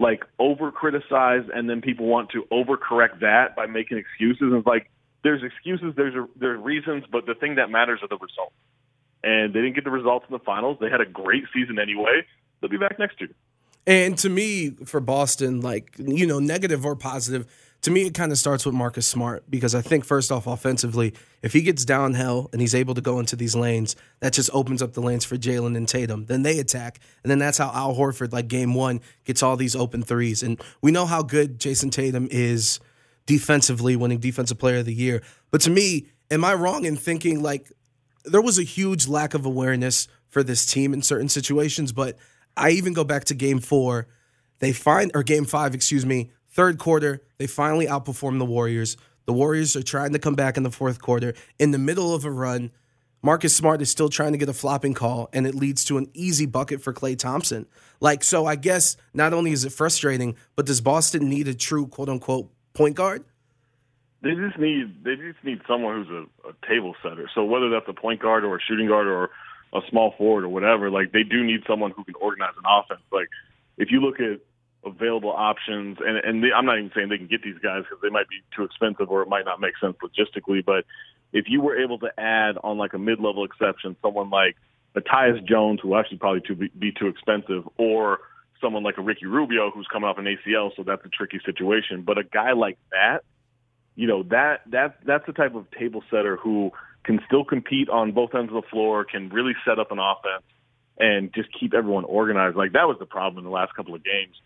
like 0.00 0.24
over 0.38 0.72
criticize 0.72 1.44
and 1.54 1.68
then 1.68 1.82
people 1.82 2.06
want 2.06 2.30
to 2.30 2.44
overcorrect 2.50 3.20
that 3.20 3.54
by 3.54 3.66
making 3.66 3.98
excuses. 3.98 4.40
And 4.40 4.56
it's 4.56 4.66
like 4.66 4.90
there's 5.22 5.42
excuses, 5.44 5.92
there's 5.94 6.14
a, 6.14 6.26
there's 6.36 6.60
reasons, 6.60 7.04
but 7.12 7.26
the 7.26 7.34
thing 7.34 7.56
that 7.56 7.70
matters 7.70 8.00
are 8.02 8.08
the 8.08 8.16
results. 8.16 8.54
And 9.22 9.54
they 9.54 9.60
didn't 9.60 9.74
get 9.74 9.84
the 9.84 9.90
results 9.90 10.24
in 10.28 10.32
the 10.32 10.42
finals. 10.42 10.78
They 10.80 10.88
had 10.88 11.02
a 11.02 11.06
great 11.06 11.44
season 11.52 11.78
anyway. 11.78 12.22
They'll 12.60 12.70
be 12.70 12.78
back 12.78 12.98
next 12.98 13.20
year. 13.20 13.28
And 13.86 14.16
to 14.18 14.30
me, 14.30 14.70
for 14.70 15.00
Boston, 15.00 15.60
like 15.60 15.94
you 15.98 16.26
know, 16.26 16.38
negative 16.38 16.86
or 16.86 16.96
positive 16.96 17.46
to 17.82 17.90
me, 17.90 18.02
it 18.02 18.12
kind 18.12 18.30
of 18.30 18.38
starts 18.38 18.66
with 18.66 18.74
Marcus 18.74 19.06
Smart 19.06 19.44
because 19.48 19.74
I 19.74 19.80
think, 19.80 20.04
first 20.04 20.30
off, 20.30 20.46
offensively, 20.46 21.14
if 21.42 21.54
he 21.54 21.62
gets 21.62 21.84
downhill 21.84 22.50
and 22.52 22.60
he's 22.60 22.74
able 22.74 22.94
to 22.94 23.00
go 23.00 23.18
into 23.18 23.36
these 23.36 23.54
lanes, 23.54 23.96
that 24.20 24.34
just 24.34 24.50
opens 24.52 24.82
up 24.82 24.92
the 24.92 25.00
lanes 25.00 25.24
for 25.24 25.36
Jaylen 25.36 25.76
and 25.76 25.88
Tatum. 25.88 26.26
Then 26.26 26.42
they 26.42 26.58
attack. 26.58 27.00
And 27.22 27.30
then 27.30 27.38
that's 27.38 27.56
how 27.56 27.70
Al 27.72 27.94
Horford, 27.94 28.32
like 28.32 28.48
game 28.48 28.74
one, 28.74 29.00
gets 29.24 29.42
all 29.42 29.56
these 29.56 29.74
open 29.74 30.02
threes. 30.02 30.42
And 30.42 30.60
we 30.82 30.90
know 30.90 31.06
how 31.06 31.22
good 31.22 31.58
Jayson 31.58 31.90
Tatum 31.90 32.28
is 32.30 32.80
defensively, 33.24 33.96
winning 33.96 34.18
Defensive 34.18 34.58
Player 34.58 34.78
of 34.78 34.84
the 34.84 34.94
Year. 34.94 35.22
But 35.50 35.62
to 35.62 35.70
me, 35.70 36.06
am 36.30 36.44
I 36.44 36.52
wrong 36.54 36.84
in 36.84 36.96
thinking 36.96 37.42
like 37.42 37.72
there 38.24 38.42
was 38.42 38.58
a 38.58 38.62
huge 38.62 39.08
lack 39.08 39.32
of 39.32 39.46
awareness 39.46 40.06
for 40.28 40.42
this 40.42 40.66
team 40.66 40.92
in 40.92 41.00
certain 41.00 41.30
situations? 41.30 41.92
But 41.92 42.18
I 42.58 42.70
even 42.70 42.92
go 42.92 43.04
back 43.04 43.24
to 43.26 43.34
game 43.34 43.58
four. 43.58 44.06
They 44.58 44.74
find, 44.74 45.10
or 45.14 45.22
game 45.22 45.46
five, 45.46 45.74
excuse 45.74 46.04
me, 46.04 46.30
Third 46.50 46.78
quarter, 46.78 47.22
they 47.38 47.46
finally 47.46 47.86
outperform 47.86 48.38
the 48.38 48.44
Warriors. 48.44 48.96
The 49.26 49.32
Warriors 49.32 49.76
are 49.76 49.82
trying 49.82 50.12
to 50.12 50.18
come 50.18 50.34
back 50.34 50.56
in 50.56 50.64
the 50.64 50.70
fourth 50.70 51.00
quarter. 51.00 51.34
In 51.58 51.70
the 51.70 51.78
middle 51.78 52.12
of 52.12 52.24
a 52.24 52.30
run, 52.30 52.72
Marcus 53.22 53.54
Smart 53.54 53.80
is 53.80 53.90
still 53.90 54.08
trying 54.08 54.32
to 54.32 54.38
get 54.38 54.48
a 54.48 54.52
flopping 54.52 54.94
call, 54.94 55.28
and 55.32 55.46
it 55.46 55.54
leads 55.54 55.84
to 55.84 55.98
an 55.98 56.10
easy 56.12 56.46
bucket 56.46 56.82
for 56.82 56.92
Klay 56.92 57.16
Thompson. 57.16 57.66
Like, 58.00 58.24
so 58.24 58.46
I 58.46 58.56
guess 58.56 58.96
not 59.14 59.32
only 59.32 59.52
is 59.52 59.64
it 59.64 59.70
frustrating, 59.70 60.36
but 60.56 60.66
does 60.66 60.80
Boston 60.80 61.28
need 61.28 61.46
a 61.46 61.54
true 61.54 61.86
quote 61.86 62.08
unquote 62.08 62.50
point 62.72 62.96
guard? 62.96 63.24
They 64.22 64.34
just 64.34 64.58
need 64.58 65.04
they 65.04 65.16
just 65.16 65.42
need 65.44 65.60
someone 65.68 66.04
who's 66.04 66.26
a, 66.44 66.48
a 66.48 66.68
table 66.68 66.94
setter. 67.02 67.30
So 67.34 67.44
whether 67.44 67.70
that's 67.70 67.88
a 67.88 67.94
point 67.94 68.20
guard 68.20 68.44
or 68.44 68.56
a 68.56 68.60
shooting 68.60 68.88
guard 68.88 69.06
or 69.06 69.30
a 69.72 69.80
small 69.88 70.14
forward 70.18 70.44
or 70.44 70.48
whatever, 70.48 70.90
like 70.90 71.12
they 71.12 71.22
do 71.22 71.44
need 71.44 71.60
someone 71.66 71.92
who 71.92 72.04
can 72.04 72.14
organize 72.16 72.54
an 72.58 72.64
offense. 72.66 73.02
Like 73.12 73.28
if 73.78 73.90
you 73.90 74.00
look 74.00 74.18
at 74.20 74.40
available 74.84 75.30
options, 75.30 75.98
and 76.00 76.16
and 76.16 76.42
they, 76.42 76.52
I'm 76.56 76.64
not 76.64 76.78
even 76.78 76.90
saying 76.94 77.08
they 77.08 77.18
can 77.18 77.26
get 77.26 77.42
these 77.42 77.58
guys 77.62 77.82
because 77.82 78.00
they 78.02 78.08
might 78.08 78.28
be 78.28 78.42
too 78.56 78.64
expensive 78.64 79.10
or 79.10 79.22
it 79.22 79.28
might 79.28 79.44
not 79.44 79.60
make 79.60 79.74
sense 79.80 79.96
logistically. 80.02 80.64
But 80.64 80.84
if 81.32 81.46
you 81.48 81.60
were 81.60 81.78
able 81.78 81.98
to 81.98 82.08
add 82.18 82.56
on 82.62 82.78
like 82.78 82.94
a 82.94 82.98
mid-level 82.98 83.44
exception, 83.44 83.96
someone 84.02 84.30
like 84.30 84.56
Tyus 84.96 85.46
Jones, 85.46 85.80
who 85.82 85.94
actually 85.96 86.18
probably 86.18 86.40
too 86.40 86.54
be, 86.54 86.68
be 86.78 86.92
too 86.92 87.08
expensive, 87.08 87.68
or 87.76 88.18
someone 88.60 88.82
like 88.82 88.98
a 88.98 89.02
Ricky 89.02 89.26
Rubio 89.26 89.70
who's 89.70 89.86
coming 89.92 90.08
off 90.08 90.18
an 90.18 90.24
ACL, 90.26 90.70
so 90.76 90.82
that's 90.82 91.04
a 91.04 91.08
tricky 91.08 91.40
situation. 91.44 92.02
But 92.02 92.18
a 92.18 92.24
guy 92.24 92.52
like 92.52 92.78
that, 92.90 93.20
you 93.96 94.06
know, 94.06 94.22
that 94.24 94.62
that 94.70 94.98
that's 95.04 95.26
the 95.26 95.32
type 95.32 95.54
of 95.54 95.70
table 95.72 96.02
setter 96.10 96.36
who 96.36 96.72
can 97.04 97.20
still 97.26 97.44
compete 97.44 97.88
on 97.88 98.12
both 98.12 98.34
ends 98.34 98.52
of 98.52 98.62
the 98.62 98.68
floor, 98.70 99.04
can 99.04 99.28
really 99.30 99.54
set 99.64 99.78
up 99.78 99.90
an 99.92 99.98
offense 99.98 100.44
and 100.98 101.32
just 101.34 101.48
keep 101.58 101.72
everyone 101.72 102.04
organized. 102.04 102.56
Like 102.56 102.72
that 102.72 102.86
was 102.86 102.96
the 102.98 103.06
problem 103.06 103.38
in 103.38 103.44
the 103.44 103.54
last 103.54 103.74
couple 103.74 103.94
of 103.94 104.04
games 104.04 104.36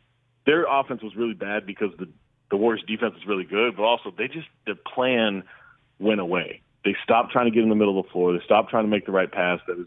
their 0.47 0.67
offense 0.69 1.03
was 1.03 1.17
really 1.17 1.35
bad 1.35 1.67
because 1.67 1.91
the 1.99 2.09
the 2.51 2.57
Warriors 2.57 2.85
defense 2.87 3.15
is 3.17 3.27
really 3.27 3.45
good, 3.45 3.77
but 3.77 3.83
also 3.83 4.13
they 4.17 4.29
just 4.29 4.47
their 4.67 4.77
plan 4.77 5.43
went 5.99 6.21
away. 6.21 6.61
They 6.85 6.95
stopped 7.03 7.33
trying 7.33 7.47
to 7.47 7.51
get 7.51 7.63
in 7.63 7.71
the 7.71 7.75
middle 7.75 7.99
of 7.99 8.07
the 8.07 8.13
floor. 8.13 8.33
They 8.33 8.45
stopped 8.45 8.71
trying 8.71 8.85
to 8.85 8.91
make 8.91 9.07
the 9.07 9.13
right 9.13 9.31
pass. 9.31 9.61
That 9.67 9.79
was 9.79 9.87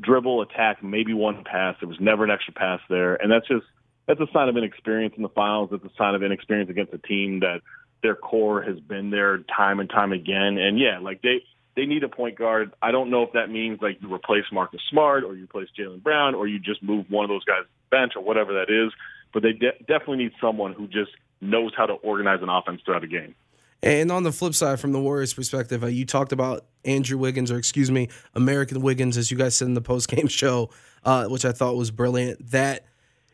dribble, 0.00 0.42
attack, 0.42 0.82
maybe 0.82 1.14
one 1.14 1.42
pass. 1.44 1.76
There 1.80 1.88
was 1.88 1.98
never 2.00 2.24
an 2.24 2.30
extra 2.30 2.52
pass 2.52 2.80
there, 2.88 3.14
and 3.16 3.32
that's 3.32 3.48
just 3.48 3.64
that's 4.06 4.20
a 4.20 4.26
sign 4.32 4.48
of 4.48 4.56
inexperience 4.56 5.14
in 5.16 5.22
the 5.22 5.28
finals. 5.28 5.70
That's 5.72 5.84
a 5.84 5.96
sign 5.96 6.14
of 6.14 6.22
inexperience 6.22 6.70
against 6.70 6.92
a 6.92 6.98
team 6.98 7.40
that 7.40 7.60
their 8.02 8.14
core 8.14 8.62
has 8.62 8.78
been 8.78 9.10
there 9.10 9.38
time 9.38 9.80
and 9.80 9.88
time 9.88 10.12
again. 10.12 10.58
And 10.58 10.78
yeah, 10.78 10.98
like 11.00 11.22
they 11.22 11.42
they 11.74 11.86
need 11.86 12.04
a 12.04 12.08
point 12.08 12.38
guard. 12.38 12.72
I 12.82 12.90
don't 12.90 13.10
know 13.10 13.22
if 13.22 13.32
that 13.32 13.50
means 13.50 13.80
like 13.80 14.00
you 14.00 14.12
replace 14.12 14.44
Marcus 14.52 14.80
Smart 14.90 15.24
or 15.24 15.34
you 15.34 15.44
replace 15.44 15.68
Jaylen 15.78 16.02
Brown 16.02 16.34
or 16.34 16.46
you 16.46 16.58
just 16.58 16.82
move 16.82 17.06
one 17.08 17.24
of 17.24 17.28
those 17.28 17.44
guys 17.44 17.62
to 17.62 17.68
the 17.68 17.96
bench 17.96 18.12
or 18.16 18.22
whatever 18.22 18.54
that 18.54 18.70
is 18.70 18.92
but 19.32 19.42
they 19.42 19.52
de- 19.52 19.78
definitely 19.86 20.18
need 20.18 20.32
someone 20.40 20.72
who 20.72 20.86
just 20.86 21.10
knows 21.40 21.72
how 21.76 21.86
to 21.86 21.94
organize 21.94 22.40
an 22.42 22.48
offense 22.48 22.80
throughout 22.84 23.04
a 23.04 23.08
game. 23.08 23.34
And 23.82 24.10
on 24.10 24.24
the 24.24 24.32
flip 24.32 24.54
side, 24.54 24.80
from 24.80 24.92
the 24.92 24.98
Warriors' 24.98 25.32
perspective, 25.32 25.84
uh, 25.84 25.86
you 25.86 26.04
talked 26.04 26.32
about 26.32 26.64
Andrew 26.84 27.16
Wiggins, 27.16 27.50
or 27.50 27.58
excuse 27.58 27.90
me, 27.90 28.08
American 28.34 28.80
Wiggins, 28.80 29.16
as 29.16 29.30
you 29.30 29.36
guys 29.36 29.54
said 29.54 29.68
in 29.68 29.74
the 29.74 29.80
post 29.80 30.08
game 30.08 30.26
show, 30.28 30.70
uh, 31.04 31.26
which 31.26 31.44
I 31.44 31.52
thought 31.52 31.76
was 31.76 31.90
brilliant. 31.90 32.50
That 32.50 32.86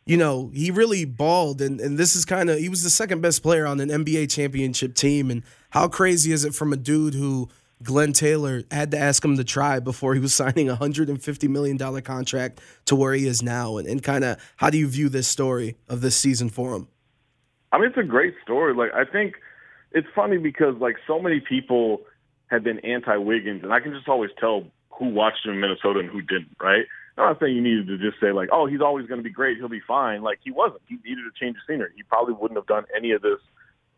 you 0.05 0.19
know 0.19 0.51
he 0.53 0.71
really 0.71 1.07
balled, 1.07 1.63
and 1.63 1.81
and 1.81 1.97
this 1.97 2.15
is 2.15 2.27
kind 2.27 2.51
of 2.51 2.59
he 2.59 2.69
was 2.69 2.83
the 2.83 2.91
second 2.91 3.23
best 3.23 3.43
player 3.43 3.65
on 3.65 3.81
an 3.81 3.89
NBA 3.89 4.31
championship 4.31 4.95
team. 4.95 5.31
And 5.31 5.43
how 5.71 5.89
crazy 5.89 6.31
is 6.31 6.45
it 6.45 6.55
from 6.55 6.75
a 6.75 6.77
dude 6.77 7.15
who 7.15 7.49
Glen 7.85 8.13
Taylor 8.13 8.65
had 8.71 8.91
to 8.93 8.99
ask 8.99 9.25
him 9.25 9.37
to 9.37 9.45
try 9.45 9.79
before 9.79 10.15
he 10.15 10.21
was 10.21 10.35
signing 10.43 10.69
a 10.69 10.75
hundred 10.75 11.09
and 11.09 11.23
fifty 11.23 11.49
million 11.49 11.77
dollar 11.77 12.01
contract 12.01 12.61
to 12.87 12.97
where 12.97 13.15
he 13.15 13.27
is 13.27 13.43
now, 13.43 13.77
and, 13.77 13.87
and 13.87 14.03
kind 14.03 14.25
of 14.25 14.39
how 14.57 14.71
do 14.71 14.79
you 14.79 14.89
view 14.89 15.09
this 15.09 15.29
story 15.29 15.77
of 15.89 16.01
this 16.01 16.17
season 16.17 16.49
for 16.49 16.75
him? 16.75 16.89
I 17.73 17.79
mean, 17.79 17.89
it's 17.89 17.99
a 17.99 18.03
great 18.03 18.35
story. 18.43 18.75
Like 18.75 18.93
I 18.95 19.05
think 19.05 19.35
it's 19.93 20.09
funny 20.15 20.39
because 20.39 20.77
like 20.81 20.97
so 21.07 21.21
many 21.21 21.41
people 21.41 22.01
have 22.49 22.65
been 22.65 22.79
anti 22.81 23.17
Wiggins, 23.17 23.63
and 23.63 23.73
I 23.73 23.81
can 23.81 23.93
just 23.93 24.09
always 24.09 24.31
tell 24.39 24.65
who 24.91 25.09
watched 25.09 25.45
him 25.45 25.55
in 25.55 25.61
Minnesota 25.61 26.01
and 26.01 26.09
who 26.09 26.23
didn't. 26.23 26.57
Right? 26.61 26.85
I'm 27.17 27.27
not 27.27 27.39
saying 27.39 27.55
you 27.55 27.63
needed 27.63 27.87
to 27.87 27.99
just 27.99 28.21
say 28.21 28.33
like, 28.33 28.49
oh, 28.51 28.67
he's 28.67 28.81
always 28.81 29.07
going 29.07 29.19
to 29.19 29.25
be 29.25 29.31
great, 29.31 29.59
he'll 29.59 29.69
be 29.69 29.83
fine. 29.87 30.23
Like 30.23 30.41
he 30.43 30.51
wasn't. 30.51 30.83
He 30.89 30.97
needed 31.05 31.23
to 31.23 31.41
change 31.41 31.57
the 31.57 31.73
scenery. 31.73 31.91
He 31.95 32.03
probably 32.03 32.35
wouldn't 32.35 32.59
have 32.59 32.67
done 32.67 32.85
any 32.97 33.13
of 33.13 33.23
this 33.23 33.39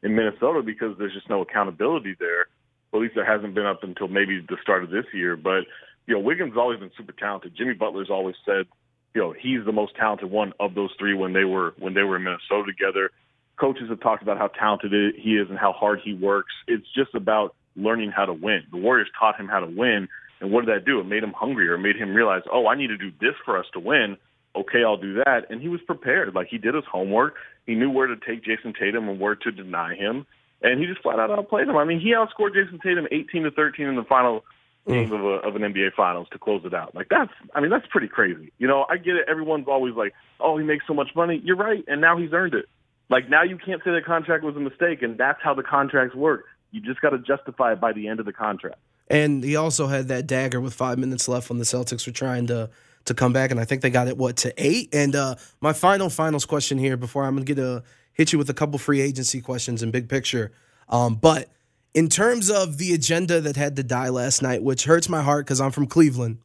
in 0.02 0.14
Minnesota 0.14 0.62
because 0.62 0.96
there's 0.98 1.14
just 1.14 1.30
no 1.30 1.40
accountability 1.40 2.16
there. 2.18 2.46
At 2.94 3.00
least 3.00 3.14
there 3.14 3.30
hasn't 3.30 3.54
been 3.54 3.66
up 3.66 3.82
until 3.82 4.08
maybe 4.08 4.44
the 4.48 4.56
start 4.62 4.84
of 4.84 4.90
this 4.90 5.04
year. 5.12 5.36
But 5.36 5.64
you 6.06 6.14
know, 6.14 6.20
Wiggins 6.20 6.54
always 6.56 6.78
been 6.78 6.92
super 6.96 7.12
talented. 7.12 7.54
Jimmy 7.56 7.74
Butler's 7.74 8.10
always 8.10 8.36
said, 8.44 8.66
you 9.14 9.20
know, 9.20 9.32
he's 9.32 9.64
the 9.64 9.72
most 9.72 9.96
talented 9.96 10.30
one 10.30 10.52
of 10.60 10.74
those 10.74 10.90
three 10.98 11.14
when 11.14 11.32
they 11.32 11.44
were 11.44 11.74
when 11.78 11.94
they 11.94 12.02
were 12.02 12.16
in 12.16 12.24
Minnesota 12.24 12.64
together 12.66 13.10
coaches 13.58 13.88
have 13.88 14.00
talked 14.00 14.22
about 14.22 14.38
how 14.38 14.48
talented 14.48 14.92
he 15.16 15.36
is 15.36 15.48
and 15.48 15.58
how 15.58 15.72
hard 15.72 16.00
he 16.04 16.14
works. 16.14 16.52
It's 16.66 16.86
just 16.94 17.14
about 17.14 17.54
learning 17.74 18.12
how 18.14 18.26
to 18.26 18.32
win. 18.32 18.62
The 18.70 18.78
Warriors 18.78 19.08
taught 19.18 19.38
him 19.38 19.48
how 19.48 19.60
to 19.60 19.66
win. 19.66 20.08
And 20.40 20.50
what 20.50 20.66
did 20.66 20.74
that 20.74 20.84
do? 20.84 21.00
It 21.00 21.06
made 21.06 21.22
him 21.22 21.32
hungrier. 21.34 21.74
It 21.74 21.80
made 21.80 21.96
him 21.96 22.14
realize, 22.14 22.42
oh, 22.52 22.66
I 22.66 22.76
need 22.76 22.88
to 22.88 22.96
do 22.96 23.10
this 23.20 23.34
for 23.44 23.58
us 23.58 23.66
to 23.72 23.80
win. 23.80 24.16
Okay, 24.54 24.84
I'll 24.84 24.96
do 24.96 25.14
that. 25.14 25.50
And 25.50 25.60
he 25.60 25.68
was 25.68 25.80
prepared. 25.86 26.34
Like 26.34 26.48
he 26.48 26.58
did 26.58 26.74
his 26.74 26.84
homework. 26.90 27.34
He 27.66 27.74
knew 27.74 27.90
where 27.90 28.06
to 28.06 28.16
take 28.16 28.44
Jayson 28.44 28.74
Tatum 28.78 29.08
and 29.08 29.18
where 29.18 29.34
to 29.34 29.50
deny 29.50 29.94
him. 29.94 30.26
And 30.66 30.80
he 30.80 30.86
just 30.86 31.00
flat 31.00 31.20
out 31.20 31.30
outplayed 31.30 31.68
him. 31.68 31.76
I 31.76 31.84
mean, 31.84 32.00
he 32.00 32.10
outscored 32.10 32.54
Jayson 32.54 32.80
Tatum 32.82 33.06
18 33.10 33.44
to 33.44 33.50
13 33.52 33.86
in 33.86 33.96
the 33.96 34.04
final 34.04 34.44
game 34.88 35.12
of, 35.12 35.24
a, 35.24 35.46
of 35.46 35.56
an 35.56 35.62
NBA 35.62 35.94
Finals 35.94 36.28
to 36.32 36.38
close 36.38 36.62
it 36.64 36.74
out. 36.74 36.94
Like 36.94 37.08
that's, 37.08 37.32
I 37.54 37.60
mean, 37.60 37.70
that's 37.70 37.86
pretty 37.88 38.08
crazy. 38.08 38.52
You 38.58 38.66
know, 38.66 38.86
I 38.88 38.96
get 38.96 39.16
it. 39.16 39.28
Everyone's 39.28 39.66
always 39.68 39.94
like, 39.94 40.14
oh, 40.40 40.58
he 40.58 40.64
makes 40.64 40.86
so 40.86 40.94
much 40.94 41.10
money. 41.14 41.40
You're 41.44 41.56
right, 41.56 41.84
and 41.86 42.00
now 42.00 42.16
he's 42.18 42.32
earned 42.32 42.54
it. 42.54 42.66
Like 43.08 43.28
now 43.28 43.42
you 43.42 43.56
can't 43.58 43.82
say 43.84 43.92
the 43.92 44.02
contract 44.04 44.42
was 44.44 44.56
a 44.56 44.60
mistake, 44.60 45.02
and 45.02 45.16
that's 45.16 45.40
how 45.42 45.54
the 45.54 45.62
contracts 45.62 46.14
work. 46.14 46.44
You 46.72 46.80
just 46.80 47.00
got 47.00 47.10
to 47.10 47.18
justify 47.18 47.72
it 47.72 47.80
by 47.80 47.92
the 47.92 48.08
end 48.08 48.20
of 48.20 48.26
the 48.26 48.32
contract. 48.32 48.78
And 49.08 49.44
he 49.44 49.54
also 49.54 49.86
had 49.86 50.08
that 50.08 50.26
dagger 50.26 50.60
with 50.60 50.74
five 50.74 50.98
minutes 50.98 51.28
left 51.28 51.48
when 51.48 51.58
the 51.58 51.64
Celtics 51.64 52.06
were 52.06 52.12
trying 52.12 52.48
to 52.48 52.70
to 53.04 53.14
come 53.14 53.32
back, 53.32 53.52
and 53.52 53.60
I 53.60 53.64
think 53.64 53.82
they 53.82 53.90
got 53.90 54.08
it 54.08 54.18
what 54.18 54.36
to 54.38 54.52
eight. 54.56 54.92
And 54.92 55.14
uh, 55.14 55.36
my 55.60 55.72
final 55.72 56.10
finals 56.10 56.44
question 56.44 56.76
here 56.76 56.96
before 56.96 57.24
I'm 57.24 57.34
gonna 57.34 57.44
get 57.44 57.58
a 57.58 57.84
hit 58.16 58.32
you 58.32 58.38
with 58.38 58.48
a 58.48 58.54
couple 58.54 58.78
free 58.78 59.00
agency 59.00 59.40
questions 59.40 59.82
and 59.82 59.92
big 59.92 60.08
picture. 60.08 60.50
Um, 60.88 61.16
but 61.16 61.50
in 61.94 62.08
terms 62.08 62.50
of 62.50 62.78
the 62.78 62.94
agenda 62.94 63.40
that 63.42 63.56
had 63.56 63.76
to 63.76 63.82
die 63.82 64.08
last 64.08 64.42
night, 64.42 64.62
which 64.62 64.84
hurts 64.84 65.08
my 65.08 65.22
heart 65.22 65.44
because 65.44 65.60
I'm 65.60 65.70
from 65.70 65.86
Cleveland, 65.86 66.38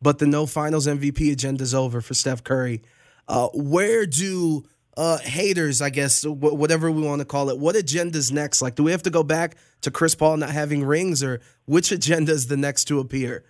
but 0.00 0.18
the 0.18 0.26
no 0.26 0.46
finals 0.46 0.86
MVP 0.86 1.32
agenda 1.32 1.62
is 1.62 1.74
over 1.74 2.00
for 2.00 2.14
Steph 2.14 2.44
Curry. 2.44 2.82
Uh, 3.26 3.48
where 3.54 4.06
do 4.06 4.64
uh, 4.96 5.18
haters, 5.18 5.82
I 5.82 5.90
guess, 5.90 6.24
whatever 6.24 6.90
we 6.90 7.02
want 7.02 7.20
to 7.20 7.26
call 7.26 7.50
it. 7.50 7.58
What 7.58 7.76
agenda's 7.76 8.32
next? 8.32 8.62
Like, 8.62 8.76
do 8.76 8.82
we 8.82 8.92
have 8.92 9.02
to 9.02 9.10
go 9.10 9.22
back 9.22 9.56
to 9.82 9.90
Chris 9.90 10.14
Paul 10.14 10.38
not 10.38 10.50
having 10.50 10.84
rings, 10.84 11.22
or 11.22 11.40
which 11.66 11.92
agenda 11.92 12.32
is 12.32 12.46
the 12.46 12.56
next 12.56 12.84
to 12.86 12.98
appear? 12.98 13.44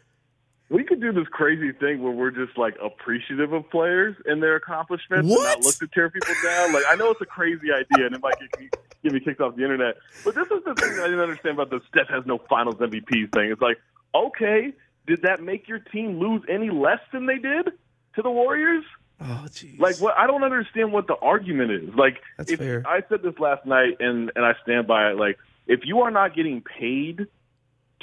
We 0.68 0.82
could 0.82 1.00
do 1.00 1.12
this 1.12 1.28
crazy 1.30 1.70
thing 1.72 2.02
where 2.02 2.12
we're 2.12 2.32
just 2.32 2.58
like 2.58 2.74
appreciative 2.82 3.52
of 3.52 3.70
players 3.70 4.16
and 4.24 4.42
their 4.42 4.56
accomplishments 4.56 5.28
what? 5.28 5.54
and 5.54 5.62
not 5.62 5.64
look 5.64 5.74
to 5.76 5.86
tear 5.86 6.10
people 6.10 6.34
down. 6.42 6.72
Like, 6.72 6.82
I 6.88 6.96
know 6.96 7.10
it's 7.10 7.20
a 7.20 7.26
crazy 7.26 7.70
idea 7.72 8.06
and 8.06 8.14
it 8.16 8.20
might 8.20 8.34
get 8.40 8.60
me, 8.60 8.68
get 9.04 9.12
me 9.12 9.20
kicked 9.20 9.40
off 9.40 9.54
the 9.54 9.62
internet, 9.62 9.96
but 10.24 10.34
this 10.34 10.48
is 10.50 10.64
the 10.64 10.74
thing 10.74 10.96
that 10.96 11.04
I 11.04 11.06
didn't 11.06 11.20
understand 11.20 11.58
about 11.58 11.70
the 11.70 11.80
Steph 11.88 12.08
has 12.08 12.26
no 12.26 12.38
Finals 12.48 12.76
MVP 12.76 13.32
thing. 13.32 13.52
It's 13.52 13.62
like, 13.62 13.78
okay, 14.12 14.72
did 15.06 15.22
that 15.22 15.40
make 15.40 15.68
your 15.68 15.78
team 15.78 16.18
lose 16.18 16.42
any 16.48 16.70
less 16.70 17.00
than 17.12 17.26
they 17.26 17.38
did 17.38 17.70
to 18.16 18.22
the 18.22 18.30
Warriors? 18.30 18.84
Oh, 19.20 19.46
jeez. 19.46 19.78
Like, 19.78 19.98
what? 20.00 20.14
I 20.18 20.26
don't 20.26 20.42
understand 20.42 20.92
what 20.92 21.06
the 21.06 21.16
argument 21.16 21.70
is. 21.70 21.94
Like, 21.94 22.18
That's 22.36 22.50
if, 22.50 22.58
fair. 22.58 22.82
I 22.86 23.02
said 23.08 23.22
this 23.22 23.38
last 23.38 23.64
night, 23.64 23.96
and 24.00 24.30
and 24.36 24.44
I 24.44 24.54
stand 24.62 24.86
by 24.86 25.10
it. 25.10 25.16
Like, 25.16 25.38
if 25.66 25.80
you 25.84 26.00
are 26.00 26.10
not 26.10 26.34
getting 26.34 26.60
paid 26.60 27.26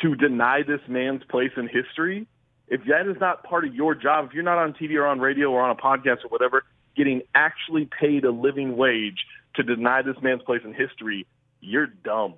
to 0.02 0.16
deny 0.16 0.64
this 0.64 0.82
man's 0.88 1.24
place 1.26 1.52
in 1.56 1.68
history, 1.68 2.26
if 2.68 2.82
that 2.86 3.08
is 3.08 3.18
not 3.20 3.44
part 3.44 3.66
of 3.66 3.76
your 3.76 3.96
job, 3.96 4.26
if 4.26 4.34
you're 4.34 4.44
not 4.44 4.58
on 4.58 4.74
TV 4.74 4.96
or 4.96 5.06
on 5.06 5.20
radio 5.20 5.52
or 5.52 5.62
on 5.62 5.72
a 5.72 5.76
podcast 5.76 6.24
or 6.24 6.30
whatever, 6.30 6.64
getting 6.96 7.22
actually 7.36 7.90
paid 8.00 8.26
a 8.26 8.32
living 8.32 8.78
wage 8.78 9.26
to 9.56 9.64
deny 9.64 10.02
this 10.02 10.16
man's 10.22 10.42
place 10.44 10.62
in 10.64 10.74
history, 10.74 11.26
you're 11.60 11.88
dumb. 11.88 12.36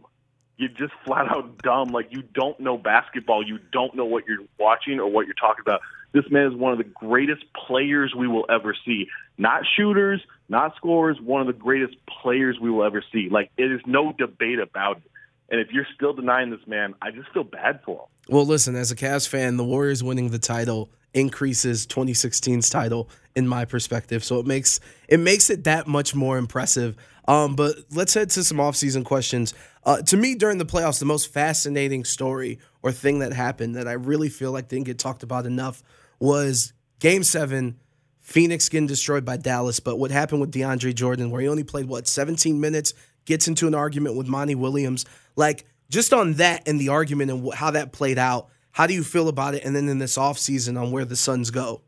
You're 0.57 0.69
just 0.69 0.93
flat 1.05 1.29
out 1.29 1.57
dumb. 1.61 1.89
Like 1.89 2.07
you 2.11 2.21
don't 2.21 2.59
know 2.59 2.77
basketball. 2.77 3.45
You 3.45 3.59
don't 3.71 3.95
know 3.95 4.05
what 4.05 4.23
you're 4.27 4.45
watching 4.59 4.99
or 4.99 5.07
what 5.07 5.25
you're 5.25 5.35
talking 5.35 5.61
about. 5.61 5.81
This 6.13 6.23
man 6.31 6.47
is 6.47 6.55
one 6.55 6.71
of 6.71 6.77
the 6.77 6.85
greatest 6.85 7.43
players 7.67 8.13
we 8.17 8.27
will 8.27 8.45
ever 8.49 8.73
see. 8.85 9.07
Not 9.37 9.63
shooters, 9.75 10.21
not 10.47 10.75
scorers, 10.77 11.19
one 11.21 11.41
of 11.41 11.47
the 11.47 11.53
greatest 11.53 11.95
players 12.21 12.57
we 12.59 12.71
will 12.71 12.85
ever 12.85 13.03
see. 13.11 13.27
Like, 13.29 13.51
it 13.57 13.69
is 13.69 13.81
no 13.85 14.13
debate 14.17 14.59
about 14.59 14.97
it. 14.97 15.11
And 15.49 15.59
if 15.59 15.71
you're 15.71 15.87
still 15.95 16.13
denying 16.13 16.49
this 16.49 16.65
man, 16.67 16.95
I 17.01 17.11
just 17.11 17.29
feel 17.29 17.43
bad 17.43 17.81
for 17.85 18.01
him. 18.01 18.07
Well, 18.29 18.45
listen, 18.45 18.75
as 18.75 18.91
a 18.91 18.95
Cavs 18.95 19.27
fan, 19.27 19.57
the 19.57 19.63
Warriors 19.63 20.03
winning 20.03 20.29
the 20.29 20.39
title 20.39 20.89
increases 21.13 21.87
2016's 21.87 22.69
title 22.69 23.09
in 23.35 23.47
my 23.47 23.65
perspective. 23.65 24.23
So 24.23 24.39
it 24.39 24.45
makes 24.45 24.79
it 25.07 25.19
makes 25.19 25.49
it 25.49 25.63
that 25.63 25.87
much 25.87 26.15
more 26.15 26.37
impressive. 26.37 26.95
Um, 27.27 27.55
but 27.55 27.77
let's 27.91 28.13
head 28.13 28.29
to 28.31 28.43
some 28.43 28.57
offseason 28.57 29.05
questions. 29.05 29.53
Uh, 29.83 30.01
to 30.03 30.17
me, 30.17 30.35
during 30.35 30.57
the 30.57 30.65
playoffs, 30.65 30.99
the 30.99 31.05
most 31.05 31.31
fascinating 31.31 32.05
story 32.05 32.59
or 32.83 32.91
thing 32.91 33.19
that 33.19 33.33
happened 33.33 33.75
that 33.75 33.87
I 33.87 33.93
really 33.93 34.29
feel 34.29 34.51
like 34.51 34.67
didn't 34.67 34.85
get 34.85 34.99
talked 34.99 35.23
about 35.23 35.45
enough 35.45 35.81
was 36.19 36.73
game 36.99 37.23
seven, 37.23 37.79
Phoenix 38.19 38.69
getting 38.69 38.87
destroyed 38.87 39.25
by 39.25 39.37
Dallas. 39.37 39.79
But 39.79 39.97
what 39.97 40.11
happened 40.11 40.41
with 40.41 40.51
DeAndre 40.51 40.93
Jordan, 40.93 41.31
where 41.31 41.41
he 41.41 41.47
only 41.47 41.63
played, 41.63 41.87
what, 41.87 42.07
17 42.07 42.59
minutes, 42.59 42.93
gets 43.25 43.47
into 43.47 43.67
an 43.67 43.75
argument 43.75 44.15
with 44.15 44.27
Monty 44.27 44.55
Williams. 44.55 45.05
Like, 45.35 45.65
just 45.89 46.13
on 46.13 46.33
that 46.33 46.67
and 46.67 46.79
the 46.79 46.89
argument 46.89 47.31
and 47.31 47.53
how 47.53 47.71
that 47.71 47.91
played 47.91 48.17
out, 48.17 48.49
how 48.71 48.87
do 48.87 48.93
you 48.93 49.03
feel 49.03 49.27
about 49.27 49.55
it? 49.55 49.63
And 49.63 49.75
then 49.75 49.87
in 49.87 49.99
this 49.99 50.17
offseason 50.17 50.81
on 50.81 50.91
where 50.91 51.05
the 51.05 51.15
Suns 51.15 51.51
go? 51.51 51.81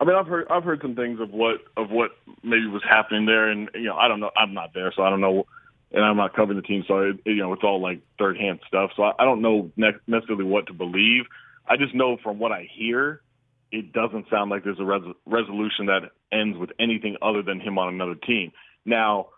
I 0.00 0.04
mean, 0.04 0.14
I've 0.14 0.26
heard 0.28 0.46
I've 0.48 0.62
heard 0.62 0.80
some 0.80 0.94
things 0.94 1.18
of 1.20 1.30
what 1.30 1.56
of 1.76 1.90
what 1.90 2.12
maybe 2.44 2.66
was 2.66 2.84
happening 2.88 3.26
there, 3.26 3.48
and 3.50 3.68
you 3.74 3.84
know, 3.84 3.96
I 3.96 4.06
don't 4.06 4.20
know. 4.20 4.30
I'm 4.36 4.54
not 4.54 4.70
there, 4.72 4.92
so 4.94 5.02
I 5.02 5.10
don't 5.10 5.20
know, 5.20 5.44
and 5.90 6.04
I'm 6.04 6.16
not 6.16 6.36
covering 6.36 6.56
the 6.56 6.62
team, 6.62 6.84
so 6.86 7.00
it, 7.00 7.16
you 7.24 7.38
know, 7.38 7.52
it's 7.52 7.64
all 7.64 7.80
like 7.80 8.00
third 8.16 8.36
hand 8.36 8.60
stuff. 8.68 8.92
So 8.94 9.02
I, 9.02 9.14
I 9.18 9.24
don't 9.24 9.42
know 9.42 9.72
ne- 9.76 9.90
necessarily 10.06 10.44
what 10.44 10.68
to 10.68 10.72
believe. 10.72 11.24
I 11.66 11.76
just 11.76 11.96
know 11.96 12.16
from 12.22 12.38
what 12.38 12.52
I 12.52 12.68
hear 12.72 13.22
it 13.70 13.92
doesn't 13.92 14.26
sound 14.30 14.50
like 14.50 14.64
there's 14.64 14.80
a 14.80 14.84
res- 14.84 15.14
resolution 15.26 15.86
that 15.86 16.10
ends 16.32 16.56
with 16.56 16.70
anything 16.78 17.16
other 17.22 17.42
than 17.42 17.60
him 17.60 17.78
on 17.78 17.92
another 17.92 18.14
team. 18.14 18.52
Now, 18.84 19.28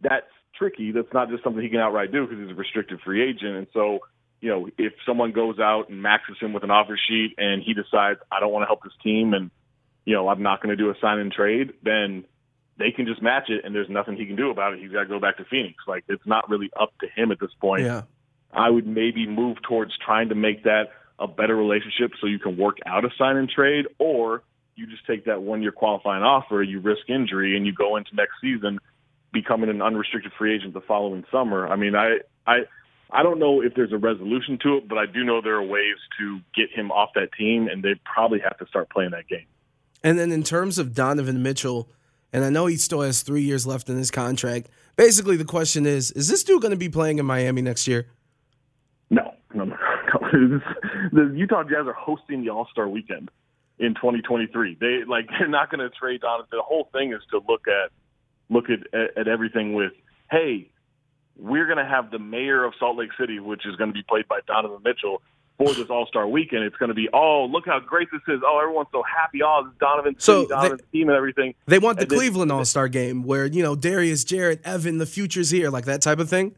that's 0.00 0.26
tricky. 0.54 0.92
That's 0.92 1.12
not 1.12 1.30
just 1.30 1.44
something 1.44 1.62
he 1.62 1.68
can 1.68 1.80
outright 1.80 2.12
do 2.12 2.26
because 2.26 2.42
he's 2.42 2.50
a 2.50 2.54
restricted 2.54 3.00
free 3.04 3.22
agent. 3.22 3.56
And 3.56 3.66
so, 3.72 4.00
you 4.40 4.50
know, 4.50 4.68
if 4.78 4.92
someone 5.06 5.32
goes 5.32 5.58
out 5.58 5.88
and 5.88 6.02
maxes 6.02 6.36
him 6.40 6.52
with 6.52 6.64
an 6.64 6.70
offer 6.70 6.98
sheet 7.08 7.34
and 7.38 7.62
he 7.62 7.74
decides, 7.74 8.20
I 8.30 8.40
don't 8.40 8.52
want 8.52 8.62
to 8.62 8.66
help 8.66 8.82
this 8.82 8.92
team 9.02 9.34
and, 9.34 9.50
you 10.04 10.14
know, 10.14 10.28
I'm 10.28 10.42
not 10.42 10.62
going 10.62 10.76
to 10.76 10.82
do 10.82 10.90
a 10.90 10.94
sign 11.00 11.18
and 11.18 11.32
trade, 11.32 11.72
then 11.82 12.24
they 12.78 12.92
can 12.92 13.06
just 13.06 13.20
match 13.20 13.48
it 13.48 13.64
and 13.64 13.74
there's 13.74 13.90
nothing 13.90 14.16
he 14.16 14.26
can 14.26 14.36
do 14.36 14.50
about 14.50 14.74
it. 14.74 14.80
He's 14.80 14.92
got 14.92 15.02
to 15.02 15.08
go 15.08 15.20
back 15.20 15.36
to 15.38 15.44
Phoenix. 15.44 15.74
Like, 15.86 16.04
it's 16.08 16.26
not 16.26 16.48
really 16.48 16.70
up 16.78 16.92
to 17.00 17.08
him 17.08 17.32
at 17.32 17.40
this 17.40 17.50
point. 17.60 17.82
Yeah. 17.82 18.02
I 18.52 18.70
would 18.70 18.86
maybe 18.86 19.26
move 19.26 19.58
towards 19.62 19.92
trying 19.98 20.30
to 20.30 20.34
make 20.34 20.64
that 20.64 20.90
a 21.18 21.26
better 21.26 21.56
relationship 21.56 22.12
so 22.20 22.26
you 22.26 22.38
can 22.38 22.56
work 22.56 22.78
out 22.86 23.04
a 23.04 23.10
sign 23.18 23.36
and 23.36 23.50
trade, 23.50 23.86
or 23.98 24.42
you 24.76 24.86
just 24.86 25.04
take 25.06 25.24
that 25.24 25.42
one 25.42 25.60
year 25.60 25.72
qualifying 25.72 26.22
offer, 26.22 26.62
you 26.62 26.80
risk 26.80 27.08
injury, 27.08 27.56
and 27.56 27.66
you 27.66 27.72
go 27.72 27.96
into 27.96 28.14
next 28.14 28.34
season 28.40 28.78
becoming 29.32 29.70
an 29.70 29.82
unrestricted 29.82 30.32
free 30.38 30.54
agent 30.54 30.74
the 30.74 30.80
following 30.80 31.24
summer. 31.30 31.68
I 31.68 31.76
mean, 31.76 31.94
I 31.94 32.18
I 32.46 32.60
I 33.10 33.22
don't 33.22 33.38
know 33.38 33.62
if 33.62 33.74
there's 33.74 33.92
a 33.92 33.98
resolution 33.98 34.58
to 34.62 34.76
it, 34.76 34.88
but 34.88 34.98
I 34.98 35.06
do 35.06 35.24
know 35.24 35.40
there 35.40 35.56
are 35.56 35.64
ways 35.64 35.96
to 36.18 36.40
get 36.54 36.70
him 36.70 36.90
off 36.90 37.10
that 37.14 37.32
team, 37.32 37.68
and 37.68 37.82
they 37.82 37.94
probably 38.04 38.40
have 38.40 38.58
to 38.58 38.66
start 38.66 38.90
playing 38.90 39.12
that 39.12 39.28
game. 39.28 39.46
And 40.02 40.18
then 40.18 40.30
in 40.30 40.42
terms 40.42 40.78
of 40.78 40.94
Donovan 40.94 41.42
Mitchell, 41.42 41.88
and 42.32 42.44
I 42.44 42.50
know 42.50 42.66
he 42.66 42.76
still 42.76 43.00
has 43.00 43.22
three 43.22 43.42
years 43.42 43.66
left 43.66 43.88
in 43.88 43.96
his 43.96 44.10
contract. 44.10 44.68
Basically, 44.96 45.36
the 45.36 45.44
question 45.44 45.86
is: 45.86 46.10
Is 46.12 46.28
this 46.28 46.44
dude 46.44 46.60
going 46.60 46.72
to 46.72 46.76
be 46.76 46.88
playing 46.88 47.18
in 47.18 47.26
Miami 47.26 47.62
next 47.62 47.88
year? 47.88 48.06
No, 49.10 49.34
no, 49.54 49.64
no. 49.64 49.76
the 51.12 51.32
Utah 51.34 51.62
Jazz 51.64 51.86
are 51.86 51.94
hosting 51.94 52.44
the 52.44 52.50
All 52.50 52.68
Star 52.70 52.88
Weekend 52.88 53.30
in 53.78 53.94
2023. 53.94 54.76
They 54.80 55.04
like 55.06 55.28
they're 55.38 55.48
not 55.48 55.70
going 55.70 55.80
to 55.80 55.90
trade 55.90 56.20
Donovan. 56.20 56.48
The 56.50 56.62
whole 56.62 56.88
thing 56.92 57.12
is 57.12 57.22
to 57.30 57.40
look 57.48 57.66
at 57.66 57.90
look 58.48 58.66
at, 58.70 58.80
at, 58.92 59.18
at 59.18 59.28
everything 59.28 59.74
with 59.74 59.92
hey, 60.30 60.70
we're 61.36 61.66
going 61.66 61.78
to 61.78 61.86
have 61.86 62.10
the 62.10 62.18
mayor 62.18 62.64
of 62.64 62.74
Salt 62.78 62.96
Lake 62.96 63.10
City, 63.18 63.40
which 63.40 63.64
is 63.64 63.76
going 63.76 63.90
to 63.90 63.94
be 63.94 64.02
played 64.02 64.26
by 64.28 64.40
Donovan 64.46 64.80
Mitchell, 64.84 65.22
for 65.56 65.72
this 65.72 65.88
All 65.88 66.06
Star 66.06 66.26
weekend. 66.28 66.64
It's 66.64 66.76
going 66.76 66.88
to 66.88 66.94
be, 66.94 67.08
oh, 67.12 67.46
look 67.50 67.64
how 67.66 67.80
great 67.80 68.08
this 68.12 68.20
is. 68.28 68.40
Oh, 68.46 68.60
everyone's 68.62 68.88
so 68.92 69.02
happy. 69.02 69.42
Oh, 69.42 69.62
this 69.64 69.72
is 69.72 69.78
Donovan 69.78 70.16
So 70.18 70.42
City, 70.42 70.48
Donovan's 70.48 70.82
team 70.92 71.08
and 71.08 71.16
everything. 71.16 71.54
They 71.66 71.78
want 71.78 71.98
the 71.98 72.02
And 72.04 72.10
Cleveland 72.10 72.52
All 72.52 72.64
Star 72.64 72.88
game 72.88 73.22
where, 73.22 73.46
you 73.46 73.62
know, 73.62 73.74
Darius, 73.74 74.24
Jarrett, 74.24 74.60
Evan, 74.64 74.98
the 74.98 75.06
future's 75.06 75.50
here, 75.50 75.70
like 75.70 75.84
that 75.86 76.02
type 76.02 76.18
of 76.18 76.28
thing. 76.28 76.54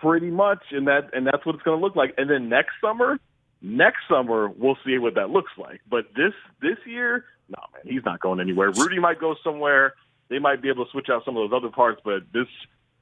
pretty 0.00 0.30
much, 0.30 0.62
and 0.70 0.86
that 0.86 1.10
and 1.12 1.26
that's 1.26 1.44
what 1.44 1.54
it's 1.54 1.64
going 1.64 1.78
to 1.78 1.84
look 1.84 1.96
like. 1.96 2.14
And 2.18 2.30
then 2.30 2.48
next 2.48 2.72
summer, 2.80 3.18
next 3.62 3.98
summer 4.08 4.48
we'll 4.48 4.78
see 4.84 4.98
what 4.98 5.14
that 5.14 5.30
looks 5.30 5.52
like. 5.58 5.80
But 5.88 6.06
this 6.14 6.32
this 6.60 6.78
year, 6.86 7.24
no 7.48 7.62
man, 7.72 7.92
he's 7.92 8.04
not 8.04 8.20
going 8.20 8.40
anywhere. 8.40 8.70
Rudy 8.70 8.98
might 8.98 9.20
go 9.20 9.34
somewhere. 9.42 9.94
They 10.28 10.38
might 10.38 10.60
be 10.60 10.68
able 10.68 10.84
to 10.84 10.90
switch 10.90 11.08
out 11.10 11.24
some 11.24 11.36
of 11.36 11.50
those 11.50 11.56
other 11.56 11.70
parts, 11.70 12.00
but 12.04 12.22
this 12.32 12.46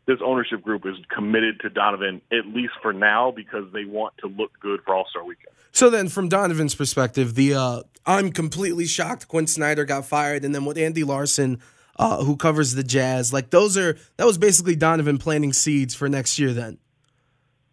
this 0.06 0.18
ownership 0.24 0.62
group 0.62 0.86
is 0.86 0.94
committed 1.14 1.60
to 1.60 1.68
Donovan 1.68 2.22
at 2.30 2.46
least 2.46 2.74
for 2.80 2.92
now 2.92 3.32
because 3.32 3.64
they 3.72 3.84
want 3.84 4.14
to 4.18 4.28
look 4.28 4.52
good 4.60 4.80
for 4.84 4.94
All 4.94 5.06
Star 5.10 5.24
Weekend. 5.24 5.54
So 5.72 5.90
then, 5.90 6.08
from 6.08 6.28
Donovan's 6.28 6.74
perspective, 6.74 7.34
the 7.34 7.54
uh, 7.54 7.82
I'm 8.06 8.30
completely 8.30 8.86
shocked 8.86 9.28
Quin 9.28 9.46
Snyder 9.46 9.84
got 9.84 10.06
fired, 10.06 10.44
and 10.44 10.54
then 10.54 10.64
with 10.64 10.78
Andy 10.78 11.04
Larsen, 11.04 11.60
uh, 11.98 12.24
who 12.24 12.36
covers 12.36 12.74
the 12.74 12.84
Jazz, 12.84 13.32
like 13.32 13.50
those 13.50 13.76
are 13.76 13.98
that 14.16 14.26
was 14.26 14.38
basically 14.38 14.76
Donovan 14.76 15.18
planting 15.18 15.52
seeds 15.52 15.94
for 15.94 16.08
next 16.08 16.38
year. 16.38 16.52
Then, 16.52 16.78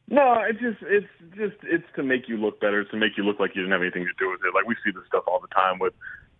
No, 0.07 0.41
it's 0.47 0.59
just 0.59 0.77
it's 0.81 1.07
just 1.37 1.55
it's 1.63 1.85
to 1.95 2.03
make 2.03 2.27
you 2.27 2.37
look 2.37 2.59
better, 2.59 2.81
it's 2.81 2.91
to 2.91 2.97
make 2.97 3.15
you 3.15 3.23
look 3.23 3.39
like 3.39 3.51
you 3.55 3.61
didn't 3.61 3.73
have 3.73 3.81
anything 3.81 4.05
to 4.05 4.13
do 4.17 4.31
with 4.31 4.41
it. 4.43 4.53
Like 4.55 4.65
we 4.65 4.75
see 4.83 4.91
this 4.91 5.05
stuff 5.07 5.23
all 5.27 5.39
the 5.39 5.53
time 5.53 5.77
with 5.79 5.93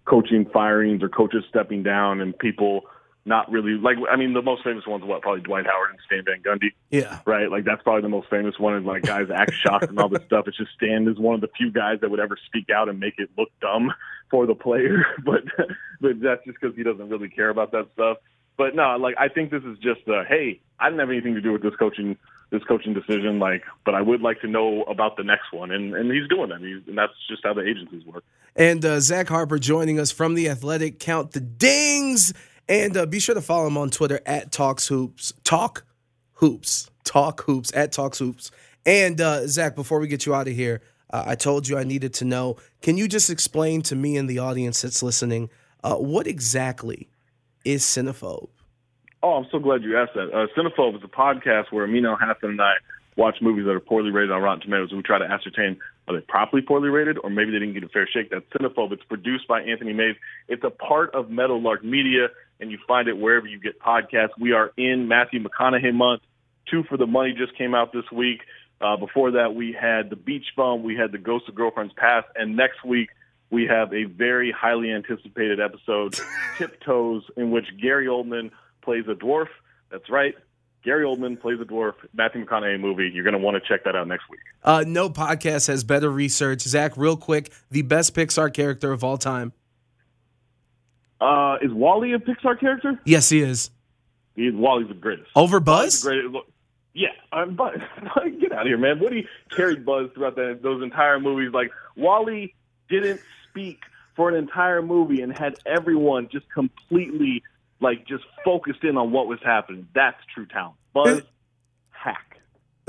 coaching 0.06 0.46
firings 0.52 1.02
or 1.02 1.10
coaches 1.10 1.44
stepping 1.50 1.84
down 1.84 2.20
and 2.20 2.38
people 2.38 2.82
not 3.26 3.50
really 3.52 3.74
like 3.74 3.98
I 4.10 4.16
mean 4.16 4.34
the 4.34 4.42
most 4.42 4.64
famous 4.64 4.86
ones 4.86 5.04
what 5.04 5.22
probably 5.22 5.42
Dwight 5.42 5.66
Howard 5.66 5.92
and 5.92 6.00
Stan 6.06 6.24
Van 6.26 6.42
Gundy, 6.42 6.74
yeah, 6.90 7.20
right? 7.26 7.50
Like 7.50 7.64
that's 7.64 7.82
probably 7.82 8.02
the 8.02 8.10
most 8.10 8.30
famous 8.30 8.60
one 8.60 8.74
and 8.74 8.86
like 8.86 9.04
guys 9.04 9.28
act 9.34 9.54
shocked 9.54 9.90
and 9.90 10.00
all 10.00 10.10
this 10.10 10.24
stuff. 10.26 10.48
It's 10.48 10.58
just 10.58 10.72
Stan 10.76 11.08
is 11.08 11.18
one 11.18 11.36
of 11.36 11.42
the 11.42 11.50
few 11.58 11.72
guys 11.72 12.00
that 12.02 12.12
would 12.12 12.20
ever 12.20 12.38
speak 12.46 12.70
out 12.70 12.90
and 12.90 13.00
make 13.00 13.16
it 13.18 13.30
look 13.38 13.50
dumb 13.62 13.94
for 14.30 14.46
the 14.46 14.56
player, 14.56 15.06
but 15.26 15.44
but 16.02 16.20
that's 16.22 16.44
just 16.46 16.58
because 16.60 16.76
he 16.76 16.84
doesn't 16.84 17.10
really 17.10 17.30
care 17.30 17.50
about 17.50 17.72
that 17.72 17.88
stuff. 17.94 18.18
But 18.58 18.76
no, 18.76 18.98
like 18.98 19.16
I 19.18 19.30
think 19.30 19.52
this 19.52 19.64
is 19.64 19.78
just 19.80 20.08
a 20.08 20.24
hey, 20.28 20.60
I 20.80 20.86
didn't 20.86 21.00
have 21.00 21.10
anything 21.10 21.36
to 21.36 21.42
do 21.42 21.54
with 21.54 21.62
this 21.62 21.76
coaching 21.78 22.18
this 22.54 22.64
coaching 22.66 22.94
decision, 22.94 23.40
like, 23.40 23.64
but 23.84 23.96
I 23.96 24.02
would 24.02 24.22
like 24.22 24.40
to 24.42 24.48
know 24.48 24.84
about 24.84 25.18
the 25.18 25.24
next 25.24 25.52
one, 25.52 25.72
and 25.72 25.96
and 25.96 26.12
he's 26.12 26.28
doing 26.30 26.50
that, 26.50 26.60
he's, 26.60 26.88
and 26.88 26.98
that's 26.98 27.14
just 27.28 27.44
how 27.44 27.54
the 27.54 27.68
agencies 27.68 28.06
work. 28.06 28.24
and 28.56 28.86
uh, 28.86 29.00
Zach 29.00 29.28
Harper 29.30 29.58
joining 29.58 30.00
us 30.00 30.12
from 30.12 30.36
the 30.36 30.48
Athletic. 30.50 31.00
Count 31.00 31.32
the 31.32 31.40
dings, 31.40 32.34
and 32.68 32.96
uh, 32.96 33.06
be 33.06 33.20
sure 33.20 33.36
to 33.36 33.42
follow 33.42 33.68
him 33.68 33.78
on 33.78 33.90
Twitter 33.90 34.20
at 34.26 34.52
Talks 34.52 34.88
Hoops. 34.88 35.34
Talk 35.44 35.86
Hoops. 36.34 36.90
Talk 37.04 37.42
Hoops 37.44 37.72
at 37.76 37.92
Talks 37.92 38.20
Hoops. 38.20 38.52
And 38.86 39.20
uh, 39.20 39.48
Zach, 39.48 39.76
before 39.76 40.00
we 40.00 40.08
get 40.08 40.26
you 40.26 40.34
out 40.34 40.48
of 40.48 40.54
here, 40.54 40.82
uh, 41.12 41.24
I 41.28 41.36
told 41.36 41.68
you 41.68 41.78
I 41.78 41.84
needed 41.84 42.14
to 42.16 42.26
know. 42.26 42.58
Can 42.82 42.98
you 42.98 43.08
just 43.08 43.30
explain 43.30 43.82
to 43.84 43.96
me 43.96 44.18
and 44.18 44.30
the 44.30 44.40
audience 44.40 44.82
that's 44.82 45.04
listening 45.04 45.50
uh, 45.84 45.96
what 45.96 46.28
exactly 46.28 47.10
is 47.66 47.84
Cinephobe? 47.84 48.50
Oh, 49.22 49.34
I'm 49.34 49.48
so 49.52 49.60
glad 49.60 49.84
you 49.84 49.98
asked 49.98 50.16
that. 50.16 50.34
Uh, 50.34 50.48
Cinephobe 50.58 50.98
is 50.98 51.04
a 51.04 51.08
podcast 51.08 51.72
where 51.72 51.86
Amin 51.86 52.04
Elhassan 52.04 52.44
and 52.44 52.62
I 52.62 52.74
watch 53.16 53.38
movies 53.42 53.66
that 53.66 53.72
are 53.72 53.80
poorly 53.80 54.12
rated 54.12 54.32
on 54.32 54.42
Rotten 54.42 54.62
Tomatoes, 54.62 54.90
and 54.90 54.98
we 54.98 55.04
try 55.04 55.20
to 55.20 55.26
ascertain 55.26 55.80
are 56.08 56.16
they 56.16 56.22
properly 56.22 56.62
poorly 56.62 56.90
rated 56.90 57.18
or 57.24 57.30
maybe 57.30 57.52
they 57.52 57.60
didn't 57.60 57.76
get 57.76 57.84
a 57.84 57.88
fair 57.88 58.08
shake. 58.12 58.30
That's 58.30 58.46
Cinephobe. 58.48 58.92
It's 58.92 59.04
produced 59.04 59.48
by 59.48 59.62
Anthony 59.62 59.94
Mays. 59.94 60.16
It's 60.50 60.64
a 60.64 60.70
part 60.70 61.16
of 61.16 61.30
Meadowlark 61.30 61.84
Media, 61.84 62.28
and 62.64 62.72
you 62.72 62.80
find 62.88 63.10
it 63.10 63.18
wherever 63.18 63.46
you 63.46 63.60
get 63.60 63.80
podcasts. 63.80 64.30
We 64.40 64.54
are 64.54 64.72
in 64.78 65.10
Matthew 65.10 65.44
McConaughey 65.44 65.94
month. 65.94 66.22
Two 66.72 66.84
for 66.84 66.98
the 66.98 67.06
Money 67.06 67.36
just 67.38 67.56
came 67.58 67.76
out 67.76 67.92
this 67.92 68.10
week. 68.12 68.40
Uh, 68.80 68.96
before 68.96 69.32
that, 69.32 69.54
we 69.54 69.76
had 69.80 70.10
The 70.10 70.16
Beach 70.16 70.46
Bum, 70.56 70.82
we 70.82 70.96
had 70.96 71.12
The 71.12 71.18
Ghost 71.18 71.48
of 71.50 71.56
Girlfriend's 71.56 71.94
Past, 71.94 72.28
and 72.36 72.56
next 72.56 72.84
week 72.86 73.10
we 73.50 73.68
have 73.68 73.94
a 73.94 74.06
very 74.06 74.52
highly 74.52 74.92
anticipated 74.92 75.60
episode, 75.60 76.16
Tiptoes, 76.58 77.24
in 77.36 77.52
which 77.52 77.66
Gary 77.82 78.08
Oldman 78.08 78.52
plays 78.82 79.04
a 79.10 79.14
dwarf. 79.14 79.48
That's 79.92 80.10
right. 80.10 80.34
Gary 80.86 81.06
Oldman 81.06 81.40
plays 81.40 81.60
a 81.62 81.66
dwarf. 81.66 81.94
Matthew 82.14 82.46
McConaughey 82.46 82.80
movie. 82.80 83.12
You're 83.14 83.24
going 83.24 83.34
to 83.34 83.40
want 83.40 83.62
to 83.62 83.68
check 83.68 83.84
that 83.84 83.96
out 83.96 84.08
next 84.08 84.30
week. 84.30 84.42
Uh, 84.64 84.86
no 84.88 85.10
podcast 85.10 85.68
has 85.68 85.84
better 85.84 86.10
research. 86.10 86.62
Zach, 86.62 86.96
real 86.96 87.18
quick, 87.18 87.52
the 87.72 87.82
best 87.84 88.16
Pixar 88.16 88.54
character 88.54 88.92
of 88.94 89.04
all 89.04 89.18
time. 89.18 89.54
Uh, 91.24 91.58
is 91.62 91.72
WALL-E 91.72 92.14
a 92.14 92.20
Pixar 92.20 92.60
character? 92.60 93.00
Yes, 93.06 93.30
he 93.30 93.42
is. 93.42 93.72
He's, 94.36 94.54
WALL-E's 94.54 94.90
the 94.90 94.94
greatest. 94.94 95.30
Over 95.36 95.62
Buzz? 95.62 96.04
greatest. 96.04 96.36
Yeah, 96.94 97.08
um, 97.32 97.56
but 97.56 97.76
get 98.42 98.52
out 98.52 98.62
of 98.62 98.68
here, 98.68 98.78
man. 98.78 99.00
Woody 99.00 99.28
carried 99.56 99.86
Buzz 99.86 100.10
throughout 100.14 100.36
that, 100.36 100.60
those 100.62 100.84
entire 100.84 101.20
movies. 101.20 101.52
Like 101.54 101.72
WALL-E 101.96 102.54
didn't 102.90 103.22
speak 103.50 103.80
for 104.16 104.28
an 104.28 104.36
entire 104.36 104.82
movie 104.82 105.22
and 105.22 105.36
had 105.36 105.56
everyone 105.66 106.28
just 106.30 106.46
completely 106.54 107.42
like 107.80 108.06
just 108.06 108.24
focused 108.44 108.84
in 108.84 108.98
on 108.98 109.12
what 109.12 109.28
was 109.28 109.40
happening. 109.44 109.88
That's 109.96 110.18
true 110.34 110.46
talent. 110.46 110.76
Buzz. 110.94 111.22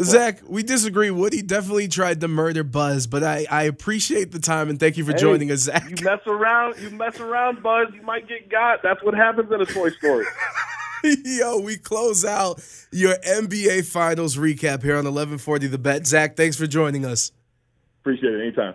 Zach, 0.00 0.40
we 0.46 0.62
disagree. 0.62 1.10
Woody 1.10 1.40
definitely 1.40 1.86
tried 1.86 2.20
to 2.20 2.28
murder 2.28 2.64
Buzz, 2.64 3.06
but 3.06 3.22
I, 3.22 3.46
I 3.50 3.64
appreciate 3.64 4.32
the 4.32 4.40
time 4.40 4.68
and 4.68 4.80
thank 4.80 4.96
you 4.96 5.04
for 5.04 5.12
Hey, 5.12 5.18
joining 5.18 5.50
us, 5.52 5.60
Zach. 5.60 5.88
You 5.88 6.04
mess 6.04 6.20
around, 6.26 6.74
you 6.80 6.90
mess 6.90 7.20
around, 7.20 7.62
Buzz. 7.62 7.88
You 7.94 8.02
might 8.02 8.28
get 8.28 8.50
got. 8.50 8.82
That's 8.82 9.02
what 9.04 9.14
happens 9.14 9.52
in 9.52 9.60
a 9.60 9.66
Toy 9.66 9.90
Story. 9.90 10.26
Yo, 11.24 11.60
we 11.60 11.76
close 11.76 12.24
out 12.24 12.60
your 12.90 13.14
NBA 13.16 13.84
Finals 13.86 14.36
recap 14.36 14.82
here 14.82 14.94
on 14.94 15.04
1140 15.04 15.66
The 15.68 15.78
Bet. 15.78 16.06
Zach, 16.06 16.36
thanks 16.36 16.56
for 16.56 16.66
joining 16.66 17.04
us. 17.04 17.30
Appreciate 18.00 18.34
it. 18.34 18.40
Anytime. 18.40 18.74